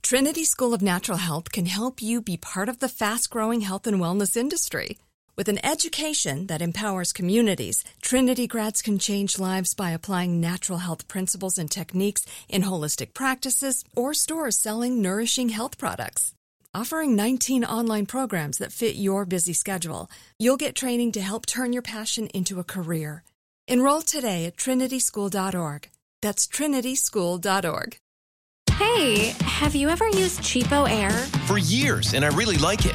Trinity 0.02 0.44
School 0.44 0.74
of 0.74 0.82
Natural 0.82 1.18
Health 1.18 1.52
can 1.52 1.66
help 1.66 2.02
you 2.02 2.20
be 2.20 2.36
part 2.36 2.68
of 2.68 2.80
the 2.80 2.88
fast 2.88 3.30
growing 3.30 3.60
health 3.62 3.86
and 3.86 4.00
wellness 4.00 4.36
industry. 4.36 4.98
With 5.40 5.48
an 5.48 5.64
education 5.64 6.48
that 6.48 6.60
empowers 6.60 7.14
communities, 7.14 7.82
Trinity 8.02 8.46
grads 8.46 8.82
can 8.82 8.98
change 8.98 9.38
lives 9.38 9.72
by 9.72 9.92
applying 9.92 10.38
natural 10.38 10.80
health 10.80 11.08
principles 11.08 11.56
and 11.56 11.70
techniques 11.70 12.26
in 12.50 12.64
holistic 12.64 13.14
practices 13.14 13.82
or 13.96 14.12
stores 14.12 14.58
selling 14.58 15.00
nourishing 15.00 15.48
health 15.48 15.78
products. 15.78 16.34
Offering 16.74 17.16
19 17.16 17.64
online 17.64 18.04
programs 18.04 18.58
that 18.58 18.70
fit 18.70 18.96
your 18.96 19.24
busy 19.24 19.54
schedule, 19.54 20.10
you'll 20.38 20.58
get 20.58 20.74
training 20.74 21.12
to 21.12 21.22
help 21.22 21.46
turn 21.46 21.72
your 21.72 21.88
passion 21.96 22.26
into 22.34 22.60
a 22.60 22.70
career. 22.74 23.22
Enroll 23.66 24.02
today 24.02 24.44
at 24.44 24.58
trinityschool.org. 24.58 25.88
That's 26.20 26.46
trinityschool.org. 26.46 27.96
Hey, 28.72 29.34
have 29.40 29.74
you 29.74 29.88
ever 29.88 30.06
used 30.08 30.40
CheapOair? 30.40 31.12
For 31.46 31.56
years, 31.56 32.12
and 32.12 32.26
I 32.26 32.28
really 32.28 32.56
like 32.56 32.84
it. 32.84 32.94